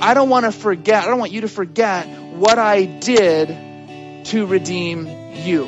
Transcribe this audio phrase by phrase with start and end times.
[0.00, 4.46] I don't want to forget, I don't want you to forget what I did to
[4.46, 5.66] redeem you.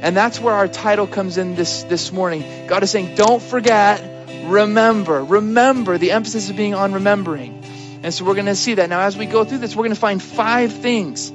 [0.00, 2.66] And that's where our title comes in this, this morning.
[2.68, 4.02] God is saying, don't forget,
[4.46, 5.22] remember.
[5.24, 5.98] Remember.
[5.98, 7.64] The emphasis is being on remembering.
[8.02, 8.88] And so we're going to see that.
[8.88, 11.32] Now, as we go through this, we're going to find five things.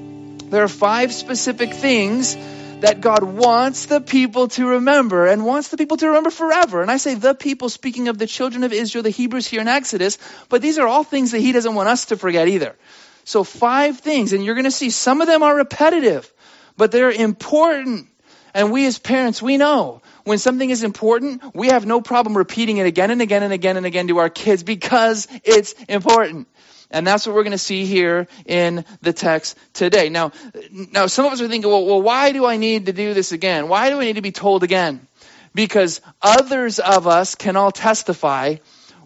[0.49, 2.37] There are five specific things
[2.83, 6.81] that God wants the people to remember and wants the people to remember forever.
[6.81, 9.69] And I say the people, speaking of the children of Israel, the Hebrews here in
[9.69, 10.17] Exodus,
[10.49, 12.75] but these are all things that He doesn't want us to forget either.
[13.23, 16.29] So, five things, and you're going to see some of them are repetitive,
[16.75, 18.09] but they're important.
[18.53, 22.77] And we as parents, we know when something is important, we have no problem repeating
[22.77, 26.49] it again and again and again and again to our kids because it's important.
[26.93, 30.09] And that's what we're going to see here in the text today.
[30.09, 30.31] Now,
[30.71, 33.31] now some of us are thinking, well, well, why do I need to do this
[33.31, 33.67] again?
[33.67, 35.05] Why do I need to be told again?
[35.53, 38.55] Because others of us can all testify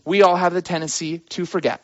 [0.06, 1.84] we all have the tendency to forget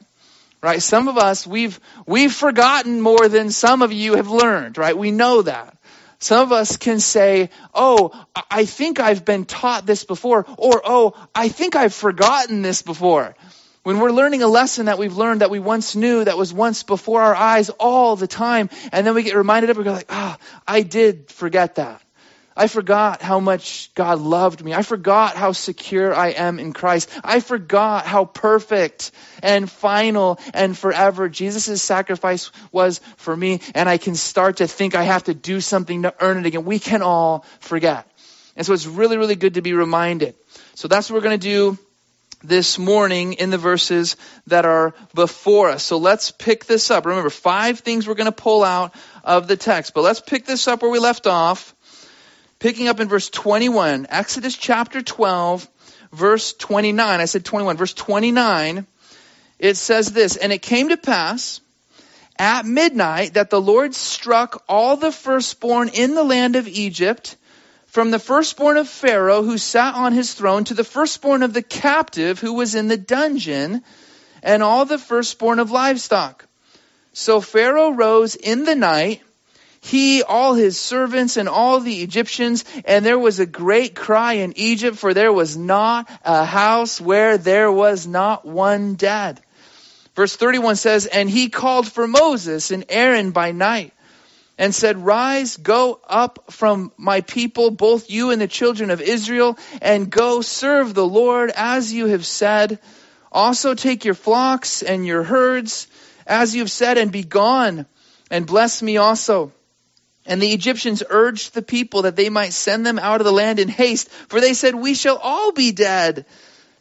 [0.62, 4.98] right some of us we've we've forgotten more than some of you have learned right
[4.98, 5.78] we know that
[6.24, 8.12] some of us can say, Oh,
[8.50, 13.36] I think I've been taught this before, or Oh, I think I've forgotten this before.
[13.84, 16.84] When we're learning a lesson that we've learned that we once knew, that was once
[16.84, 19.92] before our eyes all the time, and then we get reminded of it, we go
[19.92, 22.02] like, ah, oh, I did forget that.
[22.56, 24.74] I forgot how much God loved me.
[24.74, 27.10] I forgot how secure I am in Christ.
[27.24, 33.60] I forgot how perfect and final and forever Jesus' sacrifice was for me.
[33.74, 36.64] And I can start to think I have to do something to earn it again.
[36.64, 38.08] We can all forget.
[38.56, 40.36] And so it's really, really good to be reminded.
[40.76, 41.80] So that's what we're going to do
[42.44, 44.16] this morning in the verses
[44.48, 45.84] that are before us.
[45.84, 47.06] So let's pick this up.
[47.06, 49.94] Remember, five things we're going to pull out of the text.
[49.94, 51.74] But let's pick this up where we left off
[52.64, 55.70] Picking up in verse 21, Exodus chapter 12,
[56.14, 57.20] verse 29.
[57.20, 57.76] I said 21.
[57.76, 58.88] Verse 29,
[59.60, 61.60] it says this And it came to pass
[62.40, 67.36] at midnight that the Lord struck all the firstborn in the land of Egypt,
[67.94, 71.62] from the firstborn of Pharaoh who sat on his throne to the firstborn of the
[71.62, 73.84] captive who was in the dungeon,
[74.42, 76.48] and all the firstborn of livestock.
[77.14, 79.22] So Pharaoh rose in the night
[79.80, 84.54] he, all his servants, and all the Egyptians, and there was a great cry in
[84.56, 89.40] Egypt, for there was not a house where there was not one dead.
[90.16, 93.93] Verse 31 says, And he called for Moses and Aaron by night,
[94.58, 99.58] and said, Rise, go up from my people, both you and the children of Israel,
[99.82, 102.80] and go serve the Lord as you have said.
[103.32, 105.88] Also take your flocks and your herds,
[106.28, 107.86] as you have said, and be gone,
[108.30, 109.52] and bless me also.
[110.26, 113.60] And the Egyptians urged the people that they might send them out of the land
[113.60, 116.26] in haste, for they said, We shall all be dead.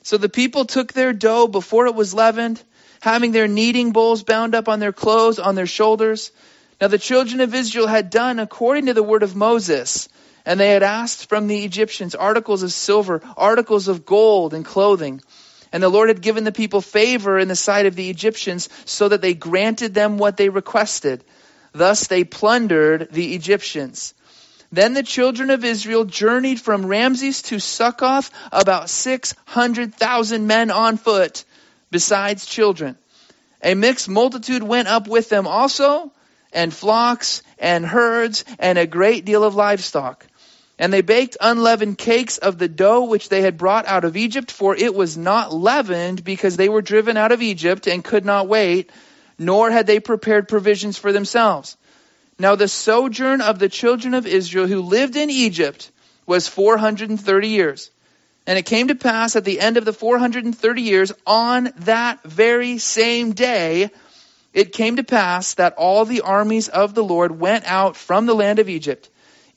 [0.05, 2.63] So the people took their dough before it was leavened,
[3.01, 6.31] having their kneading bowls bound up on their clothes, on their shoulders.
[6.83, 10.09] Now the children of Israel had done according to the word of Moses,
[10.45, 15.21] and they had asked from the Egyptians articles of silver, articles of gold, and clothing.
[15.71, 19.09] And the Lord had given the people favor in the sight of the Egyptians, so
[19.09, 21.23] that they granted them what they requested.
[21.71, 24.13] Thus they plundered the Egyptians.
[24.73, 31.45] Then the children of Israel journeyed from Ramses to Succoth, about 600,000 men on foot,
[31.93, 32.99] besides children.
[33.63, 36.11] A mixed multitude went up with them also,
[36.53, 40.27] and flocks and herds and a great deal of livestock.
[40.79, 44.51] And they baked unleavened cakes of the dough which they had brought out of Egypt,
[44.51, 48.49] for it was not leavened because they were driven out of Egypt and could not
[48.49, 48.91] wait
[49.39, 51.77] nor had they prepared provisions for themselves.
[52.39, 55.91] Now the sojourn of the children of Israel who lived in Egypt
[56.27, 57.91] was 430 years.
[58.47, 62.79] And it came to pass at the end of the 430 years, on that very
[62.79, 63.91] same day,
[64.53, 68.35] it came to pass that all the armies of the Lord went out from the
[68.35, 69.09] land of Egypt.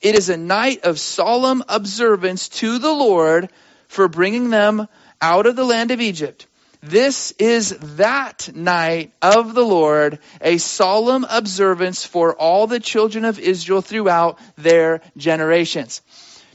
[0.02, 3.50] It is a night of solemn observance to the Lord
[3.88, 4.88] for bringing them
[5.22, 6.48] out of the land of Egypt.
[6.82, 13.40] This is that night of the Lord, a solemn observance for all the children of
[13.40, 16.02] Israel throughout their generations.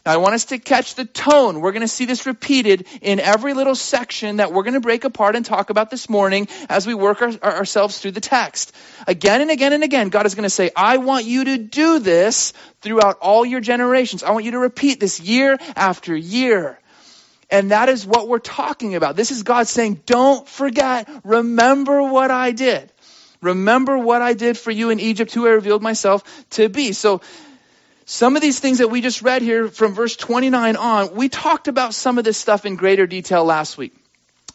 [0.06, 1.60] Now, I want us to catch the tone.
[1.60, 5.04] We're going to see this repeated in every little section that we're going to break
[5.04, 8.74] apart and talk about this morning as we work our, ourselves through the text.
[9.06, 11.98] Again and again and again, God is going to say, I want you to do
[11.98, 14.22] this throughout all your generations.
[14.22, 16.78] I want you to repeat this year after year.
[17.50, 19.16] And that is what we're talking about.
[19.16, 22.90] This is God saying, don't forget, remember what I did.
[23.42, 26.92] Remember what I did for you in Egypt, who I revealed myself to be.
[26.92, 27.20] So,
[28.10, 31.68] some of these things that we just read here from verse 29 on, we talked
[31.68, 33.94] about some of this stuff in greater detail last week.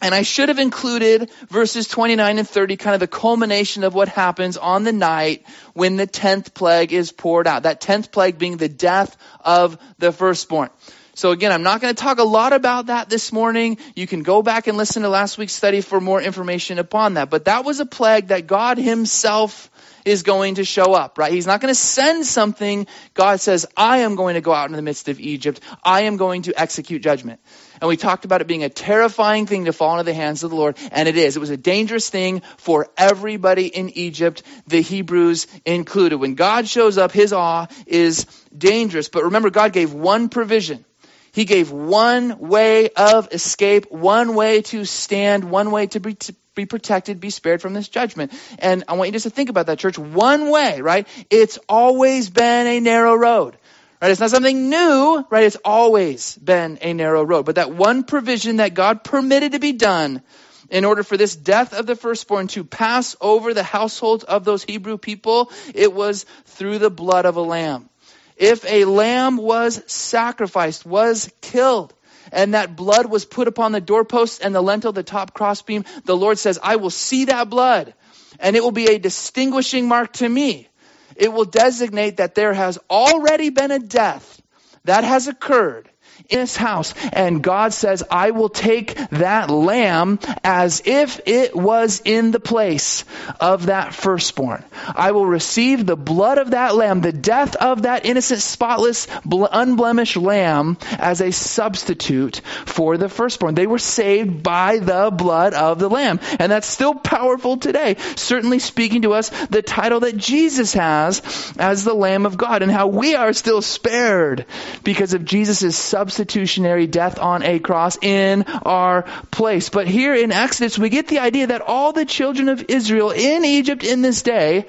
[0.02, 4.10] And I should have included verses 29 and 30, kind of the culmination of what
[4.10, 7.64] happens on the night when the 10th plague is poured out.
[7.64, 10.70] That 10th plague being the death of the firstborn.
[11.14, 13.78] So again, I'm not going to talk a lot about that this morning.
[13.96, 17.30] You can go back and listen to last week's study for more information upon that.
[17.30, 19.72] But that was a plague that God himself
[20.06, 21.32] is going to show up, right?
[21.32, 22.88] He's not going to send something.
[23.14, 25.60] God says, I am going to go out in the midst of Egypt.
[25.84, 27.42] I am going to execute judgment.
[27.82, 30.52] And we talked about it being a terrifying thing to fall into the hands of
[30.52, 30.78] the Lord.
[30.92, 31.36] And it is.
[31.36, 36.18] It was a dangerous thing for everybody in Egypt, the Hebrews included.
[36.18, 38.26] When God shows up, his awe is
[38.56, 39.10] dangerous.
[39.10, 40.86] But remember, God gave one provision.
[41.34, 46.36] He gave one way of escape, one way to stand, one way to be, to
[46.56, 48.34] be protected, be spared from this judgment.
[48.60, 50.00] And I want you just to think about that, church.
[50.00, 51.08] One way, right?
[51.30, 53.58] It's always been a narrow road.
[54.02, 54.12] Right?
[54.12, 55.46] It's not something new, right?
[55.46, 57.46] It's always been a narrow road.
[57.46, 60.22] But that one provision that God permitted to be done
[60.70, 64.64] in order for this death of the firstborn to pass over the households of those
[64.64, 67.90] Hebrew people, it was through the blood of a lamb.
[68.38, 71.95] If a lamb was sacrificed, was killed,
[72.36, 76.16] and that blood was put upon the doorposts and the lintel, the top crossbeam, the
[76.16, 77.96] Lord says, I will see that blood,
[78.40, 80.68] and it will be a distinguishing mark to me.
[81.16, 84.42] It will designate that there has already been a death
[84.84, 85.90] that has occurred
[86.30, 86.94] in his house.
[87.14, 93.06] And God says, I will take that lamb as if it was in the place
[93.40, 94.64] of that firstborn.
[94.96, 100.18] I will receive the blood of that lamb, the death of that innocent, spotless, unblemished
[100.18, 103.56] lamb as a substitute for the firstborn.
[103.56, 106.20] They were saved by the blood of the lamb.
[106.40, 107.96] And that's still powerful today.
[108.16, 112.72] Certainly speaking to us the title that Jesus has as the Lamb of God and
[112.72, 114.46] how we are still spared
[114.84, 119.70] because of Jesus' substitute substitutionary death on a cross in our place.
[119.70, 123.44] But here in Exodus, we get the idea that all the children of Israel in
[123.44, 124.66] Egypt in this day,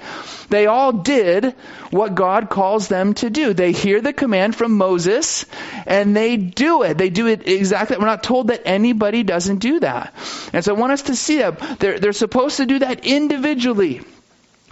[0.49, 1.55] they all did
[1.89, 3.53] what God calls them to do.
[3.53, 5.45] They hear the command from Moses
[5.85, 6.97] and they do it.
[6.97, 7.97] They do it exactly.
[7.97, 10.13] We're not told that anybody doesn't do that.
[10.51, 14.01] And so I want us to see that they're, they're supposed to do that individually.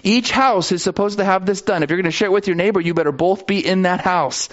[0.05, 1.81] Each house is supposed to have this done.
[1.81, 4.01] If you're going to share it with your neighbor, you better both be in that
[4.01, 4.49] house.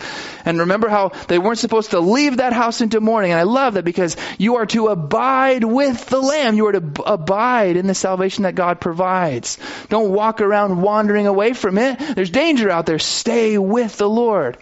[0.47, 3.33] And remember how they weren't supposed to leave that house into mourning.
[3.33, 6.57] And I love that because you are to abide with the Lamb.
[6.57, 9.59] You are to abide in the salvation that God provides.
[9.91, 11.99] Don't walk around wandering away from it.
[12.17, 12.99] There's danger out there.
[12.99, 14.57] Stay with the Lord.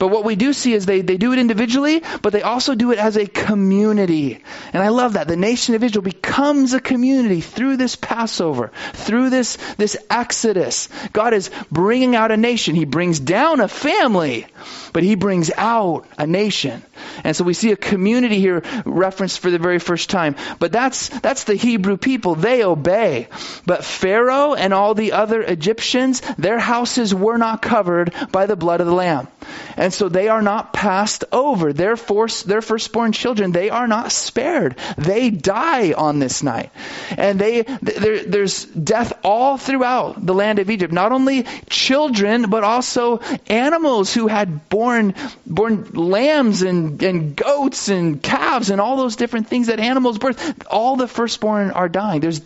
[0.00, 2.90] But what we do see is they, they do it individually, but they also do
[2.90, 4.42] it as a community.
[4.72, 5.28] And I love that.
[5.28, 10.88] The nation of Israel becomes a community through this Passover, through this, this act exodus.
[11.12, 12.74] God is bringing out a nation.
[12.74, 14.46] He brings down a family,
[14.94, 16.82] but he brings out a nation.
[17.22, 20.36] And so we see a community here referenced for the very first time.
[20.58, 22.34] But that's, that's the Hebrew people.
[22.34, 23.28] They obey.
[23.66, 28.80] But Pharaoh and all the other Egyptians, their houses were not covered by the blood
[28.80, 29.28] of the Lamb.
[29.76, 31.72] And so they are not passed over.
[31.72, 34.78] Their, force, their firstborn children, they are not spared.
[34.96, 36.70] They die on this night.
[37.16, 40.92] And they, there, there's death all throughout the land of Egypt.
[40.92, 45.14] Not only children, but also animals who had born,
[45.46, 50.66] born lambs and, and goats and calves and all those different things that animals birth.
[50.70, 52.20] All the firstborn are dying.
[52.20, 52.40] There's,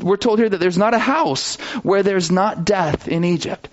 [0.00, 3.68] we're told here that there's not a house where there's not death in Egypt.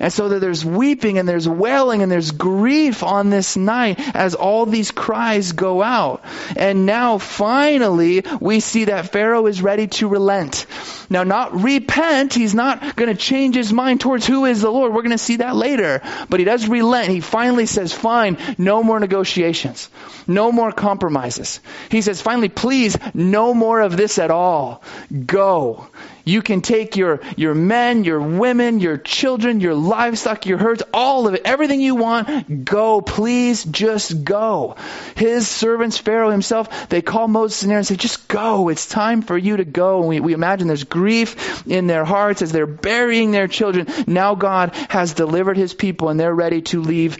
[0.00, 4.34] And so that there's weeping and there's wailing and there's grief on this night as
[4.34, 6.24] all these cries go out.
[6.56, 10.66] And now finally we see that Pharaoh is ready to relent.
[11.10, 12.34] Now not repent.
[12.34, 14.92] He's not going to change his mind towards who is the Lord.
[14.92, 16.02] We're going to see that later.
[16.28, 17.08] But he does relent.
[17.08, 19.88] He finally says, fine, no more negotiations.
[20.26, 21.60] No more compromises.
[21.90, 24.82] He says, finally, please, no more of this at all.
[25.26, 25.88] Go.
[26.28, 31.26] You can take your, your men, your women, your children, your livestock, your herds, all
[31.26, 33.00] of it, everything you want, go.
[33.00, 34.76] Please just go.
[35.16, 38.68] His servants, Pharaoh himself, they call Moses and Aaron and say, just go.
[38.68, 40.00] It's time for you to go.
[40.00, 43.86] And we, we imagine there's grief in their hearts as they're burying their children.
[44.06, 47.16] Now God has delivered his people and they're ready to leave,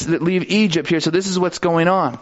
[0.00, 0.98] leave Egypt here.
[0.98, 2.18] So this is what's going on.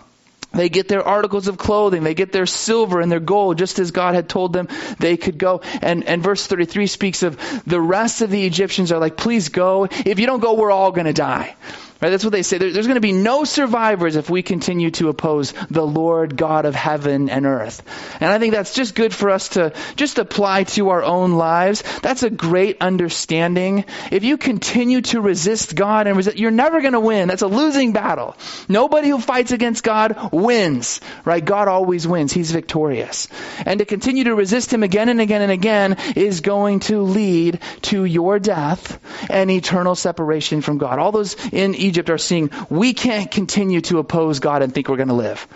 [0.52, 2.02] They get their articles of clothing.
[2.02, 5.38] They get their silver and their gold, just as God had told them they could
[5.38, 5.60] go.
[5.80, 9.84] And, and verse 33 speaks of the rest of the Egyptians are like, please go.
[9.84, 11.54] If you don't go, we're all going to die.
[12.00, 12.08] Right?
[12.08, 12.56] That's what they say.
[12.56, 16.64] There, there's going to be no survivors if we continue to oppose the Lord God
[16.64, 17.82] of heaven and earth.
[18.20, 21.82] And I think that's just good for us to just apply to our own lives.
[22.00, 23.84] That's a great understanding.
[24.10, 27.28] If you continue to resist God and resist, you're never going to win.
[27.28, 28.34] That's a losing battle.
[28.68, 31.00] Nobody who fights against God wins.
[31.26, 31.44] Right?
[31.44, 32.32] God always wins.
[32.32, 33.28] He's victorious.
[33.66, 37.60] And to continue to resist Him again and again and again is going to lead
[37.82, 40.98] to your death and eternal separation from God.
[40.98, 44.96] All those in Egypt are seeing, we can't continue to oppose God and think we're
[44.96, 45.46] going to live.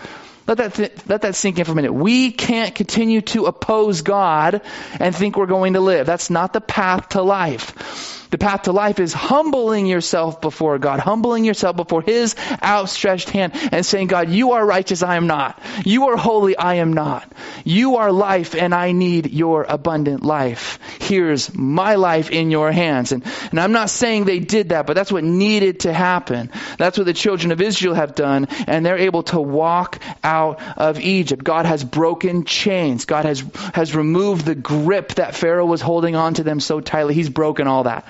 [0.47, 1.93] Let that, th- let that sink in for a minute.
[1.93, 4.61] We can't continue to oppose God
[5.01, 6.07] and think we're going to live.
[6.07, 8.24] That's not the path to life.
[8.35, 13.53] The path to life is humbling yourself before God, humbling yourself before His outstretched hand
[13.71, 15.63] and saying, God, you are righteous, I am not.
[15.85, 17.33] You are holy, I am not.
[17.63, 20.81] You are life and I need your abundant life.
[20.99, 23.13] Here's my life in your hands.
[23.13, 26.51] And, and I'm not saying they did that, but that's what needed to happen.
[26.77, 30.99] That's what the children of Israel have done and they're able to walk out of
[30.99, 31.45] Egypt.
[31.45, 33.05] God has broken chains.
[33.05, 37.15] God has, has removed the grip that Pharaoh was holding on to them so tightly.
[37.15, 38.09] He's broken all that.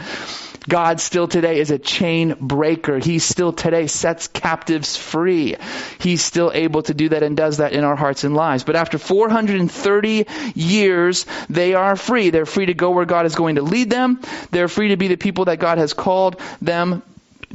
[0.68, 2.98] God still today is a chain breaker.
[2.98, 5.56] He still today sets captives free.
[5.98, 8.64] He's still able to do that and does that in our hearts and lives.
[8.64, 12.30] But after 430 years, they are free.
[12.30, 14.20] They're free to go where God is going to lead them.
[14.50, 17.02] They're free to be the people that God has called them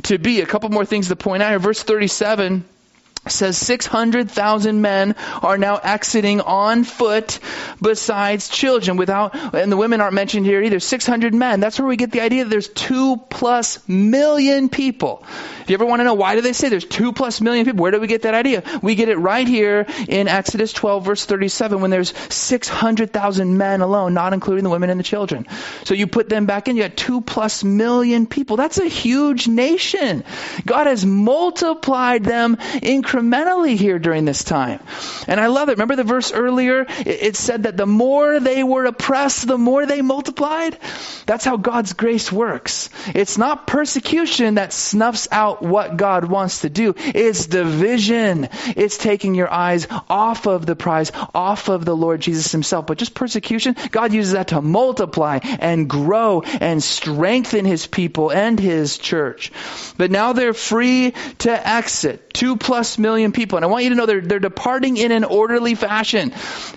[0.03, 0.41] to be.
[0.41, 1.59] A couple more things to point out here.
[1.59, 2.63] Verse 37
[3.31, 7.39] says 600,000 men are now exiting on foot
[7.81, 11.59] besides children without, and the women aren't mentioned here either, 600 men.
[11.59, 15.23] That's where we get the idea that there's two plus million people.
[15.61, 17.81] If you ever want to know why do they say there's two plus million people,
[17.83, 18.63] where do we get that idea?
[18.81, 24.13] We get it right here in Exodus 12 verse 37 when there's 600,000 men alone,
[24.13, 25.45] not including the women and the children.
[25.83, 28.57] So you put them back in, you got two plus million people.
[28.57, 30.23] That's a huge nation.
[30.65, 34.79] God has multiplied them incrementally incrementally here during this time.
[35.27, 35.73] And I love it.
[35.73, 36.85] Remember the verse earlier?
[37.05, 40.77] It, said that the more they were oppressed, the more they multiplied.
[41.25, 42.89] That's how God's grace works.
[43.15, 46.95] It's not persecution that snuffs out what God wants to do.
[46.97, 48.49] It's division.
[48.75, 52.87] It's taking your eyes off of the prize, off of the Lord Jesus himself.
[52.87, 58.59] But just persecution, God uses that to multiply and grow and strengthen his people and
[58.59, 59.51] his church.
[59.97, 62.33] But now they're free to exit.
[62.33, 63.57] Two plus million people.
[63.57, 66.33] And I want you to know they're, they're departing in an orderly fashion.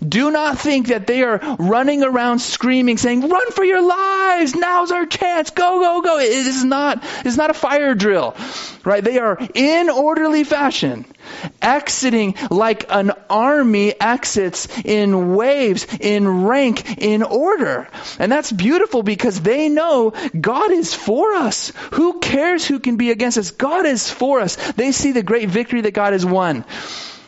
[0.07, 4.55] Do not think that they are running around screaming, saying, run for your lives.
[4.55, 5.51] Now's our chance.
[5.51, 6.19] Go, go, go.
[6.19, 8.35] It is not, it's not a fire drill,
[8.85, 9.05] right?
[9.05, 11.05] They are in orderly fashion
[11.62, 17.88] exiting like an army exits in waves, in rank, in order.
[18.19, 21.73] And that's beautiful because they know God is for us.
[21.92, 23.50] Who cares who can be against us?
[23.50, 24.57] God is for us.
[24.73, 26.64] They see the great victory that God has won.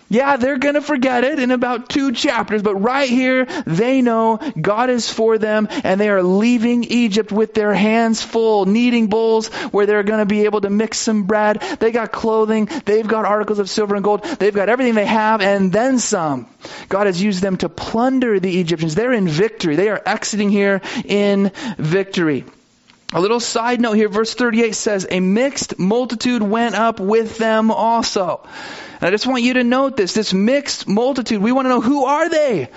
[0.08, 4.38] Yeah, they're going to forget it in about two chapters, but right here, they know
[4.60, 9.48] God is for them and they are leaving Egypt with their hands full, kneading bowls
[9.72, 11.60] where they're going to be able to mix some bread.
[11.80, 12.68] They got clothing.
[12.84, 14.24] They've got articles of silver and gold.
[14.24, 16.46] They've got everything they have and then some.
[16.88, 18.94] God has used them to plunder the Egyptians.
[18.94, 19.76] They're in victory.
[19.76, 22.44] They are exiting here in victory.
[23.14, 27.70] A little side note here, verse 38 says, A mixed multitude went up with them
[27.70, 28.40] also.
[29.00, 31.40] And I just want you to note this, this mixed multitude.
[31.40, 32.70] We want to know who are they?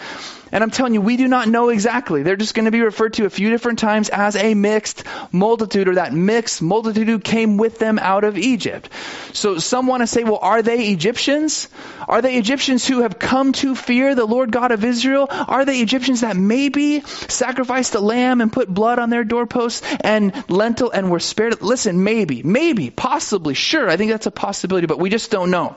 [0.52, 2.24] And I'm telling you, we do not know exactly.
[2.24, 5.88] They're just going to be referred to a few different times as a mixed multitude
[5.88, 8.90] or that mixed multitude who came with them out of Egypt.
[9.34, 11.70] So some want to say, well, are they Egyptians?
[12.08, 15.28] Are they Egyptians who have come to fear the Lord God of Israel?
[15.30, 20.34] Are they Egyptians that maybe sacrificed a lamb and put blood on their doorposts and
[20.50, 21.62] lintel and were spared?
[21.62, 23.90] Listen, maybe, maybe, possibly, sure.
[23.90, 25.76] I think that's a possibility, but we just don't know.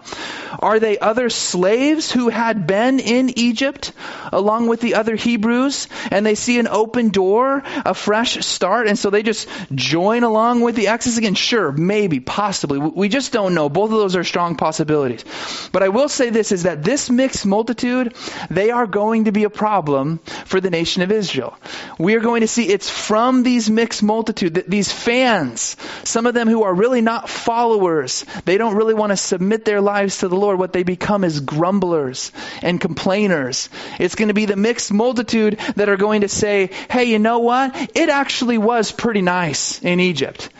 [0.58, 3.92] Are they other slaves who had been in Egypt
[4.32, 8.88] along along with the other Hebrews and they see an open door, a fresh start,
[8.88, 11.34] and so they just join along with the Exodus again?
[11.34, 12.78] Sure, maybe, possibly.
[12.78, 13.70] We just don't know.
[13.70, 15.24] Both of those are strong possibilities.
[15.72, 18.14] But I will say this is that this mixed multitude,
[18.50, 21.56] they are going to be a problem for the nation of Israel.
[21.98, 26.48] We are going to see it's from these mixed multitude, these fans, some of them
[26.48, 30.36] who are really not followers, they don't really want to submit their lives to the
[30.36, 30.58] Lord.
[30.58, 33.70] What they become is grumblers and complainers.
[33.98, 37.38] It's going to be the mixed multitude that are going to say, hey, you know
[37.38, 37.74] what?
[37.94, 40.50] It actually was pretty nice in Egypt.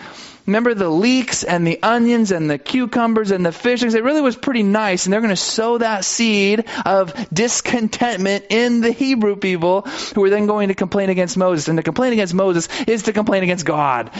[0.46, 3.82] Remember the leeks and the onions and the cucumbers and the fish?
[3.82, 5.06] It really was pretty nice.
[5.06, 9.82] And they're going to sow that seed of discontentment in the Hebrew people
[10.14, 11.68] who are then going to complain against Moses.
[11.68, 14.10] And to complain against Moses is to complain against God.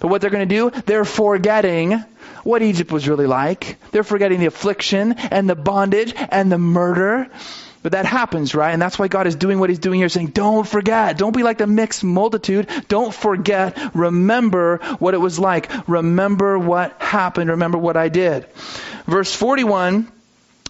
[0.00, 1.92] But what they're going to do, they're forgetting
[2.44, 3.78] what Egypt was really like.
[3.90, 7.30] They're forgetting the affliction and the bondage and the murder.
[7.82, 8.72] But that happens, right?
[8.72, 11.16] And that's why God is doing what He's doing here, saying, don't forget.
[11.16, 12.68] Don't be like the mixed multitude.
[12.88, 13.94] Don't forget.
[13.94, 15.70] Remember what it was like.
[15.88, 17.50] Remember what happened.
[17.50, 18.46] Remember what I did.
[19.06, 20.10] Verse 41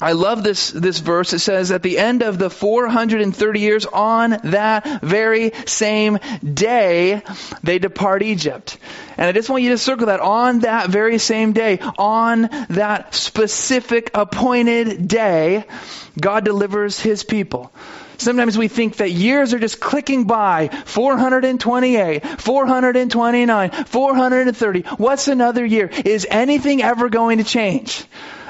[0.01, 1.33] I love this, this verse.
[1.33, 7.23] It says, at the end of the 430 years, on that very same day,
[7.65, 8.79] they depart Egypt.
[9.17, 13.15] And I just want you to circle that on that very same day, on that
[13.15, 15.65] specific appointed day,
[16.21, 17.73] God delivers his people.
[18.19, 24.81] Sometimes we think that years are just clicking by 428, 429, 430.
[24.97, 25.89] What's another year?
[26.05, 28.05] Is anything ever going to change?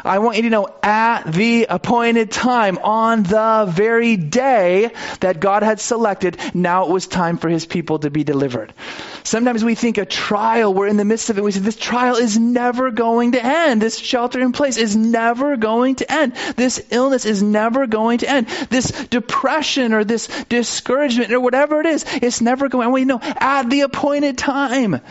[0.08, 5.62] I want you to know at the appointed time, on the very day that God
[5.62, 8.72] had selected, now it was time for his people to be delivered.
[9.22, 12.16] Sometimes we think a trial, we're in the midst of it, we say this trial
[12.16, 13.82] is never going to end.
[13.82, 16.34] This shelter in place is never going to end.
[16.56, 18.48] This illness is never going to end.
[18.70, 22.86] This depression or this discouragement or whatever it is, it's never going.
[22.86, 25.02] I want you to know at the appointed time.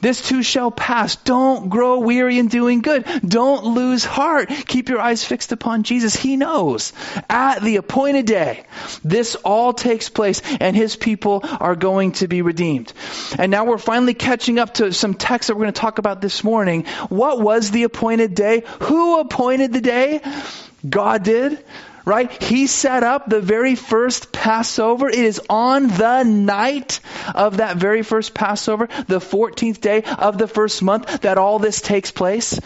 [0.00, 1.16] This too shall pass.
[1.16, 3.04] Don't grow weary in doing good.
[3.26, 4.48] Don't lose heart.
[4.48, 6.14] Keep your eyes fixed upon Jesus.
[6.14, 6.92] He knows.
[7.28, 8.64] At the appointed day,
[9.02, 12.92] this all takes place and his people are going to be redeemed.
[13.38, 16.20] And now we're finally catching up to some texts that we're going to talk about
[16.20, 16.84] this morning.
[17.08, 18.64] What was the appointed day?
[18.82, 20.20] Who appointed the day?
[20.88, 21.64] God did
[22.06, 22.40] right?
[22.40, 25.08] He set up the very first Passover.
[25.08, 27.00] It is on the night
[27.34, 31.80] of that very first Passover, the 14th day of the first month, that all this
[31.80, 32.58] takes place.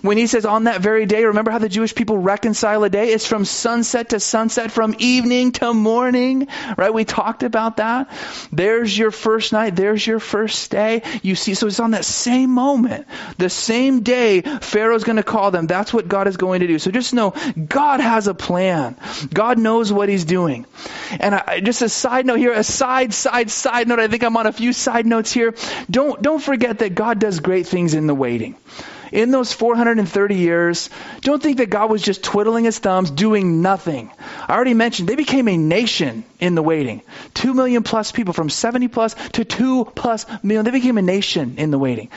[0.00, 3.08] When he says on that very day, remember how the Jewish people reconcile a day?
[3.08, 6.46] It's from sunset to sunset, from evening to morning,
[6.76, 6.94] right?
[6.94, 8.08] We talked about that.
[8.52, 9.74] There's your first night.
[9.74, 11.02] There's your first day.
[11.22, 13.08] You see, so it's on that same moment,
[13.38, 15.66] the same day Pharaoh's going to call them.
[15.66, 16.78] That's what God is going to do.
[16.78, 19.28] So just know God has a plan plan.
[19.32, 20.66] God knows what He's doing.
[21.18, 23.98] And I, just a side note here, a side, side, side note.
[23.98, 25.54] I think I'm on a few side notes here.
[25.90, 28.56] Don't, don't forget that God does great things in the waiting
[29.14, 30.90] in those 430 years,
[31.20, 34.10] don't think that God was just twiddling his thumbs, doing nothing.
[34.48, 37.00] I already mentioned they became a nation in the waiting.
[37.32, 40.64] Two million plus people from 70 plus to two plus million.
[40.64, 42.10] They became a nation in the waiting.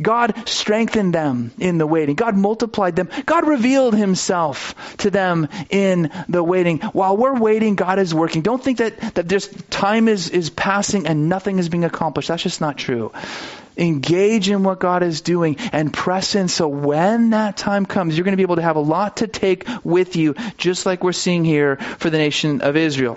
[0.00, 2.16] God strengthened them in the waiting.
[2.16, 3.08] God multiplied them.
[3.24, 6.80] God revealed himself to them in the waiting.
[6.80, 8.42] While we're waiting, God is working.
[8.42, 12.28] Don't think that, that this time is, is passing and nothing is being accomplished.
[12.28, 13.10] That's just not true.
[13.76, 18.24] Engage in what God is doing and press in so when that time comes, you're
[18.24, 21.12] going to be able to have a lot to take with you, just like we're
[21.12, 23.16] seeing here for the nation of Israel.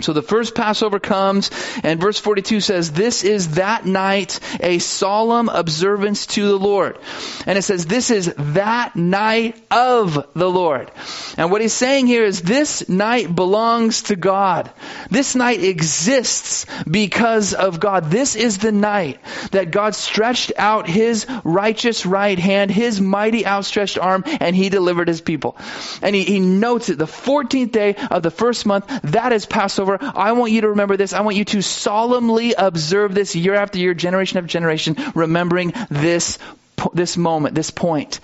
[0.00, 1.50] So the first Passover comes,
[1.82, 6.98] and verse 42 says, This is that night a solemn observance to the Lord.
[7.46, 10.90] And it says, This is that night of the Lord.
[11.36, 14.70] And what he's saying here is, This night belongs to God.
[15.10, 18.10] This night exists because of God.
[18.10, 19.20] This is the night
[19.52, 25.08] that God stretched out his righteous right hand, his mighty outstretched arm, and he delivered
[25.08, 25.56] his people.
[26.02, 29.87] And he, he notes it, the 14th day of the first month, that is Passover
[29.96, 30.18] Passover.
[30.18, 31.12] I want you to remember this.
[31.12, 36.38] I want you to solemnly observe this year after year, generation after generation, remembering this
[36.92, 38.20] this moment, this point.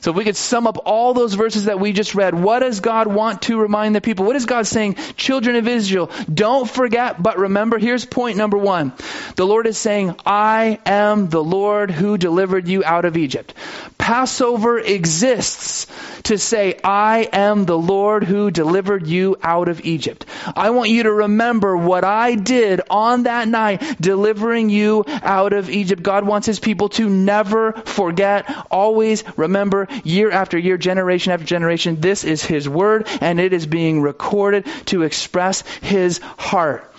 [0.00, 2.80] So if we could sum up all those verses that we just read, what does
[2.80, 4.26] God want to remind the people?
[4.26, 4.96] What is God saying?
[5.16, 8.92] Children of Israel, don't forget, but remember, here's point number one.
[9.36, 13.54] The Lord is saying, I am the Lord who delivered you out of Egypt.
[13.98, 15.86] Passover exists
[16.22, 20.24] to say, I am the Lord who delivered you out of Egypt.
[20.56, 25.68] I want you to remember what I did on that night, delivering you out of
[25.68, 26.02] Egypt.
[26.02, 32.00] God wants his people to never forget, always remember, year after year, generation after generation.
[32.00, 36.92] This is His Word, and it is being recorded to express His heart.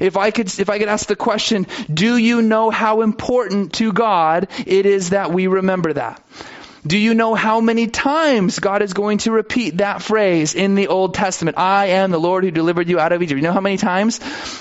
[0.00, 3.92] If I could, if I could ask the question, do you know how important to
[3.92, 6.22] God it is that we remember that?
[6.86, 10.86] Do you know how many times God is going to repeat that phrase in the
[10.86, 11.58] Old Testament?
[11.58, 13.38] I am the Lord who delivered you out of Egypt.
[13.38, 14.20] You know how many times?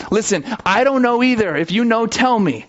[0.09, 1.55] Listen, I don't know either.
[1.55, 2.65] If you know, tell me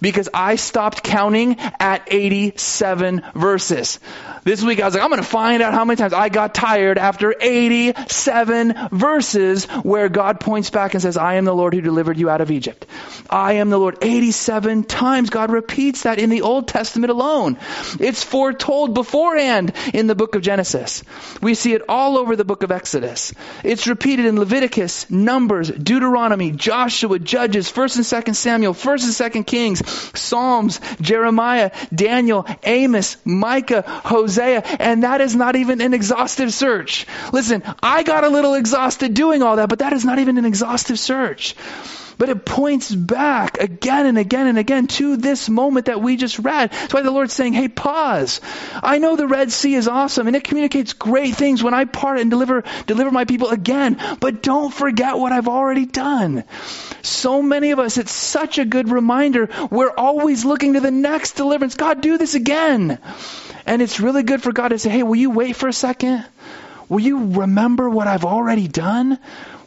[0.00, 3.98] because I stopped counting at 87 verses.
[4.42, 6.54] This week I was like, I'm going to find out how many times I got
[6.54, 11.80] tired after 87 verses where God points back and says, I am the Lord who
[11.80, 12.86] delivered you out of Egypt.
[13.28, 13.98] I am the Lord.
[14.02, 17.58] 87 times God repeats that in the Old Testament alone.
[17.98, 21.04] It's foretold beforehand in the book of Genesis.
[21.42, 23.32] We see it all over the book of Exodus.
[23.62, 29.46] It's repeated in Leviticus, Numbers, Deuteronomy, Joshua, Judges, 1st and 2nd Samuel, 1st and 2nd
[29.46, 29.82] Kings,
[30.14, 37.06] Psalms, Jeremiah, Daniel, Amos, Micah, Hosea, and that is not even an exhaustive search.
[37.32, 40.44] Listen, I got a little exhausted doing all that, but that is not even an
[40.44, 41.54] exhaustive search.
[42.20, 46.38] But it points back again and again and again to this moment that we just
[46.38, 46.70] read.
[46.70, 48.42] That's why the Lord's saying, hey, pause.
[48.82, 52.18] I know the Red Sea is awesome and it communicates great things when I part
[52.18, 53.98] and deliver, deliver my people again.
[54.20, 56.44] But don't forget what I've already done.
[57.00, 59.48] So many of us, it's such a good reminder.
[59.70, 61.74] We're always looking to the next deliverance.
[61.74, 62.98] God, do this again.
[63.64, 66.26] And it's really good for God to say, hey, will you wait for a second?
[66.90, 69.18] Will you remember what I've already done?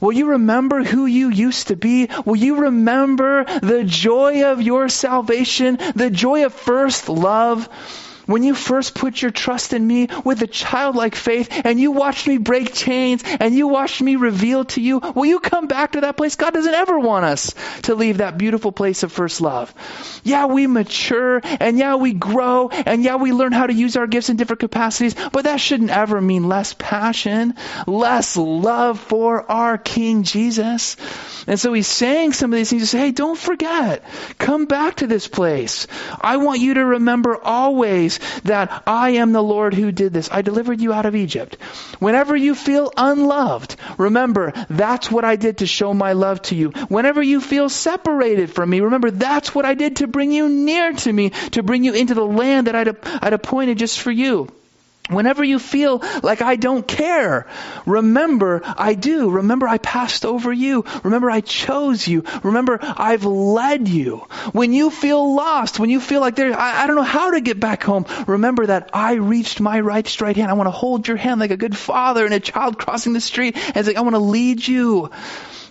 [0.03, 2.09] Will you remember who you used to be?
[2.25, 7.69] Will you remember the joy of your salvation, the joy of first love?
[8.25, 12.27] When you first put your trust in me with a childlike faith and you watched
[12.27, 16.01] me break chains and you watched me reveal to you, will you come back to
[16.01, 16.35] that place?
[16.35, 19.73] God doesn't ever want us to leave that beautiful place of first love.
[20.23, 24.07] Yeah, we mature and yeah, we grow and yeah, we learn how to use our
[24.07, 27.55] gifts in different capacities, but that shouldn't ever mean less passion,
[27.87, 30.95] less love for our King Jesus.
[31.45, 34.05] And so he's saying some of these things to say, hey, don't forget.
[34.37, 35.87] Come back to this place.
[36.21, 38.12] I want you to remember always
[38.43, 40.29] that I am the Lord who did this.
[40.31, 41.57] I delivered you out of Egypt.
[41.99, 46.69] Whenever you feel unloved, remember that's what I did to show my love to you.
[46.89, 50.93] Whenever you feel separated from me, remember that's what I did to bring you near
[50.93, 54.49] to me, to bring you into the land that I'd, I'd appointed just for you.
[55.13, 57.47] Whenever you feel like I don't care,
[57.85, 59.29] remember I do.
[59.29, 60.85] Remember I passed over you.
[61.03, 62.23] Remember I chose you.
[62.43, 64.27] Remember I've led you.
[64.51, 67.41] When you feel lost, when you feel like there, I, I don't know how to
[67.41, 70.49] get back home, remember that I reached my right straight hand.
[70.49, 73.21] I want to hold your hand like a good father and a child crossing the
[73.21, 75.09] street and say, I want to lead you.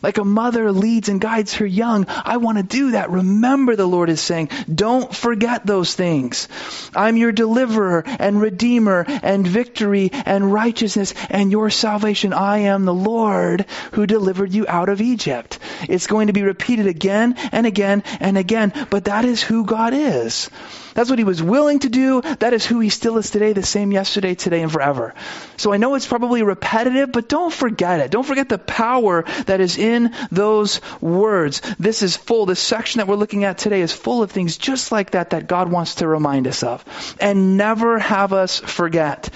[0.03, 2.07] Like a mother leads and guides her young.
[2.09, 3.11] I want to do that.
[3.11, 6.49] Remember, the Lord is saying, don't forget those things.
[6.95, 12.33] I'm your deliverer and redeemer and victory and righteousness and your salvation.
[12.33, 15.59] I am the Lord who delivered you out of Egypt.
[15.89, 19.95] It's going to be repeated again and again and again, but that is who God
[19.95, 20.51] is.
[20.95, 22.21] That's what he was willing to do.
[22.21, 25.15] That is who he still is today, the same yesterday, today, and forever.
[25.57, 28.11] So I know it's probably repetitive, but don't forget it.
[28.11, 31.63] Don't forget the power that is in those words.
[31.79, 32.47] This is full.
[32.47, 35.47] This section that we're looking at today is full of things just like that that
[35.47, 36.85] God wants to remind us of.
[37.21, 39.31] And never have us forget.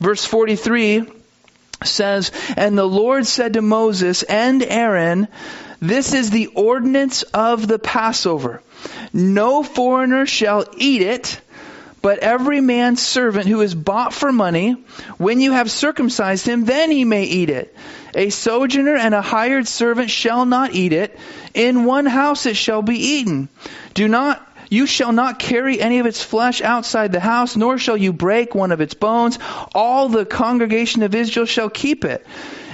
[0.00, 1.06] Verse 43
[1.84, 5.28] says, And the Lord said to Moses and Aaron,
[5.80, 8.62] This is the ordinance of the Passover.
[9.12, 11.40] No foreigner shall eat it,
[12.02, 14.72] but every man's servant who is bought for money,
[15.18, 17.76] when you have circumcised him, then he may eat it.
[18.14, 21.18] A sojourner and a hired servant shall not eat it.
[21.54, 23.48] In one house it shall be eaten.
[23.94, 27.96] Do not you shall not carry any of its flesh outside the house, nor shall
[27.96, 29.38] you break one of its bones.
[29.74, 32.26] All the congregation of Israel shall keep it.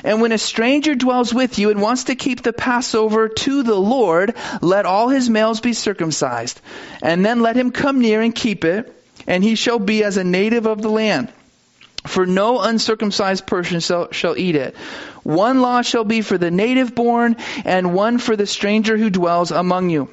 [0.04, 3.74] And when a stranger dwells with you and wants to keep the Passover to the
[3.74, 6.60] Lord, let all his males be circumcised.
[7.02, 8.94] And then let him come near and keep it,
[9.26, 11.32] and he shall be as a native of the land.
[12.06, 14.76] For no uncircumcised person shall, shall eat it.
[15.22, 19.50] One law shall be for the native born, and one for the stranger who dwells
[19.52, 20.10] among you.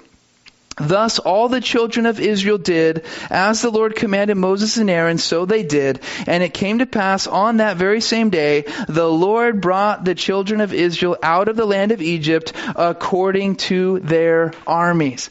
[0.77, 5.45] Thus all the children of Israel did as the Lord commanded Moses and Aaron, so
[5.45, 5.99] they did.
[6.27, 10.62] And it came to pass on that very same day, the Lord brought the children
[10.62, 15.29] of Israel out of the land of Egypt according to their armies.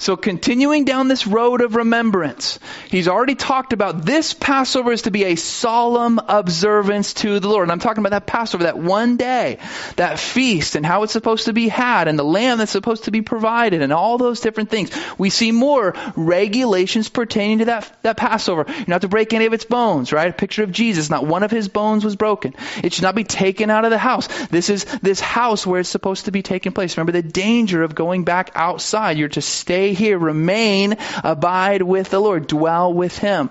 [0.00, 2.58] So continuing down this road of remembrance,
[2.88, 7.64] he's already talked about this Passover is to be a solemn observance to the Lord.
[7.64, 9.58] And I'm talking about that Passover, that one day,
[9.96, 13.10] that feast and how it's supposed to be had and the lamb that's supposed to
[13.10, 14.90] be provided and all those different things.
[15.18, 18.64] We see more regulations pertaining to that, that Passover.
[18.68, 20.30] You're not to break any of its bones, right?
[20.30, 21.10] A picture of Jesus.
[21.10, 22.54] Not one of his bones was broken.
[22.82, 24.28] It should not be taken out of the house.
[24.46, 26.96] This is this house where it's supposed to be taking place.
[26.96, 29.18] Remember the danger of going back outside.
[29.18, 33.50] You're to stay here, remain, abide with the Lord, dwell with Him.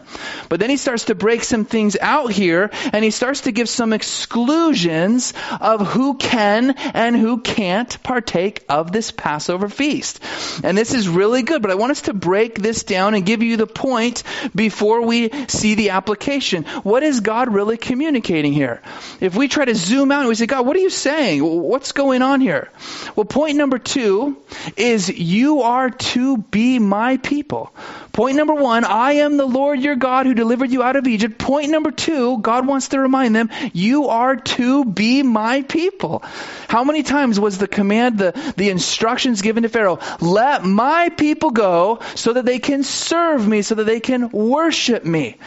[0.49, 3.69] But then he starts to break some things out here, and he starts to give
[3.69, 10.23] some exclusions of who can and who can't partake of this Passover feast.
[10.63, 13.43] And this is really good, but I want us to break this down and give
[13.43, 14.23] you the point
[14.55, 16.63] before we see the application.
[16.83, 18.81] What is God really communicating here?
[19.19, 21.43] If we try to zoom out and we say, God, what are you saying?
[21.43, 22.69] What's going on here?
[23.15, 24.37] Well, point number two
[24.77, 27.73] is you are to be my people.
[28.11, 31.37] Point number one, I am the Lord your God who delivered you out of Egypt.
[31.37, 36.23] Point number two, God wants to remind them, you are to be my people.
[36.67, 41.51] How many times was the command, the, the instructions given to Pharaoh, let my people
[41.51, 45.37] go so that they can serve me, so that they can worship me.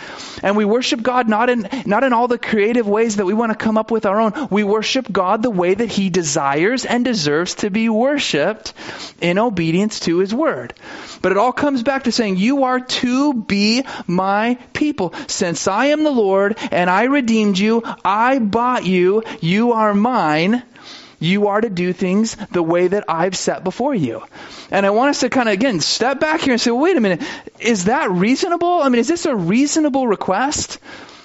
[0.42, 3.52] And we worship God not in, not in all the creative ways that we want
[3.52, 4.48] to come up with our own.
[4.50, 8.72] We worship God the way that he desires and deserves to be worshiped
[9.20, 10.71] in obedience to his word.
[11.20, 15.14] But it all comes back to saying, you are to be my people.
[15.28, 20.62] Since I am the Lord and I redeemed you, I bought you, you are mine.
[21.18, 24.24] You are to do things the way that I've set before you.
[24.72, 26.96] And I want us to kind of, again, step back here and say, well, wait
[26.96, 27.22] a minute,
[27.60, 28.82] is that reasonable?
[28.82, 30.80] I mean, is this a reasonable request?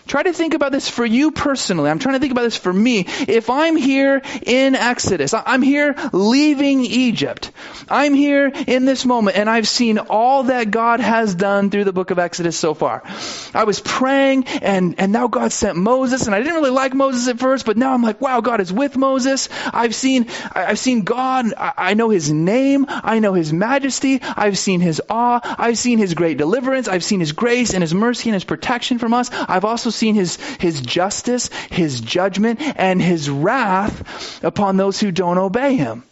[0.07, 1.89] Try to think about this for you personally.
[1.89, 3.05] I'm trying to think about this for me.
[3.27, 7.51] If I'm here in Exodus, I'm here leaving Egypt.
[7.89, 11.93] I'm here in this moment and I've seen all that God has done through the
[11.93, 13.03] book of Exodus so far.
[13.53, 17.27] I was praying and, and now God sent Moses and I didn't really like Moses
[17.27, 19.49] at first, but now I'm like, wow, God is with Moses.
[19.73, 21.53] I've seen, I've seen God.
[21.57, 22.85] I know his name.
[22.89, 24.21] I know his majesty.
[24.21, 25.41] I've seen his awe.
[25.57, 26.87] I've seen his great deliverance.
[26.87, 29.29] I've seen his grace and his mercy and his protection from us.
[29.31, 35.37] I've also seen his, his justice, his judgment, and his wrath upon those who don't
[35.37, 36.03] obey him.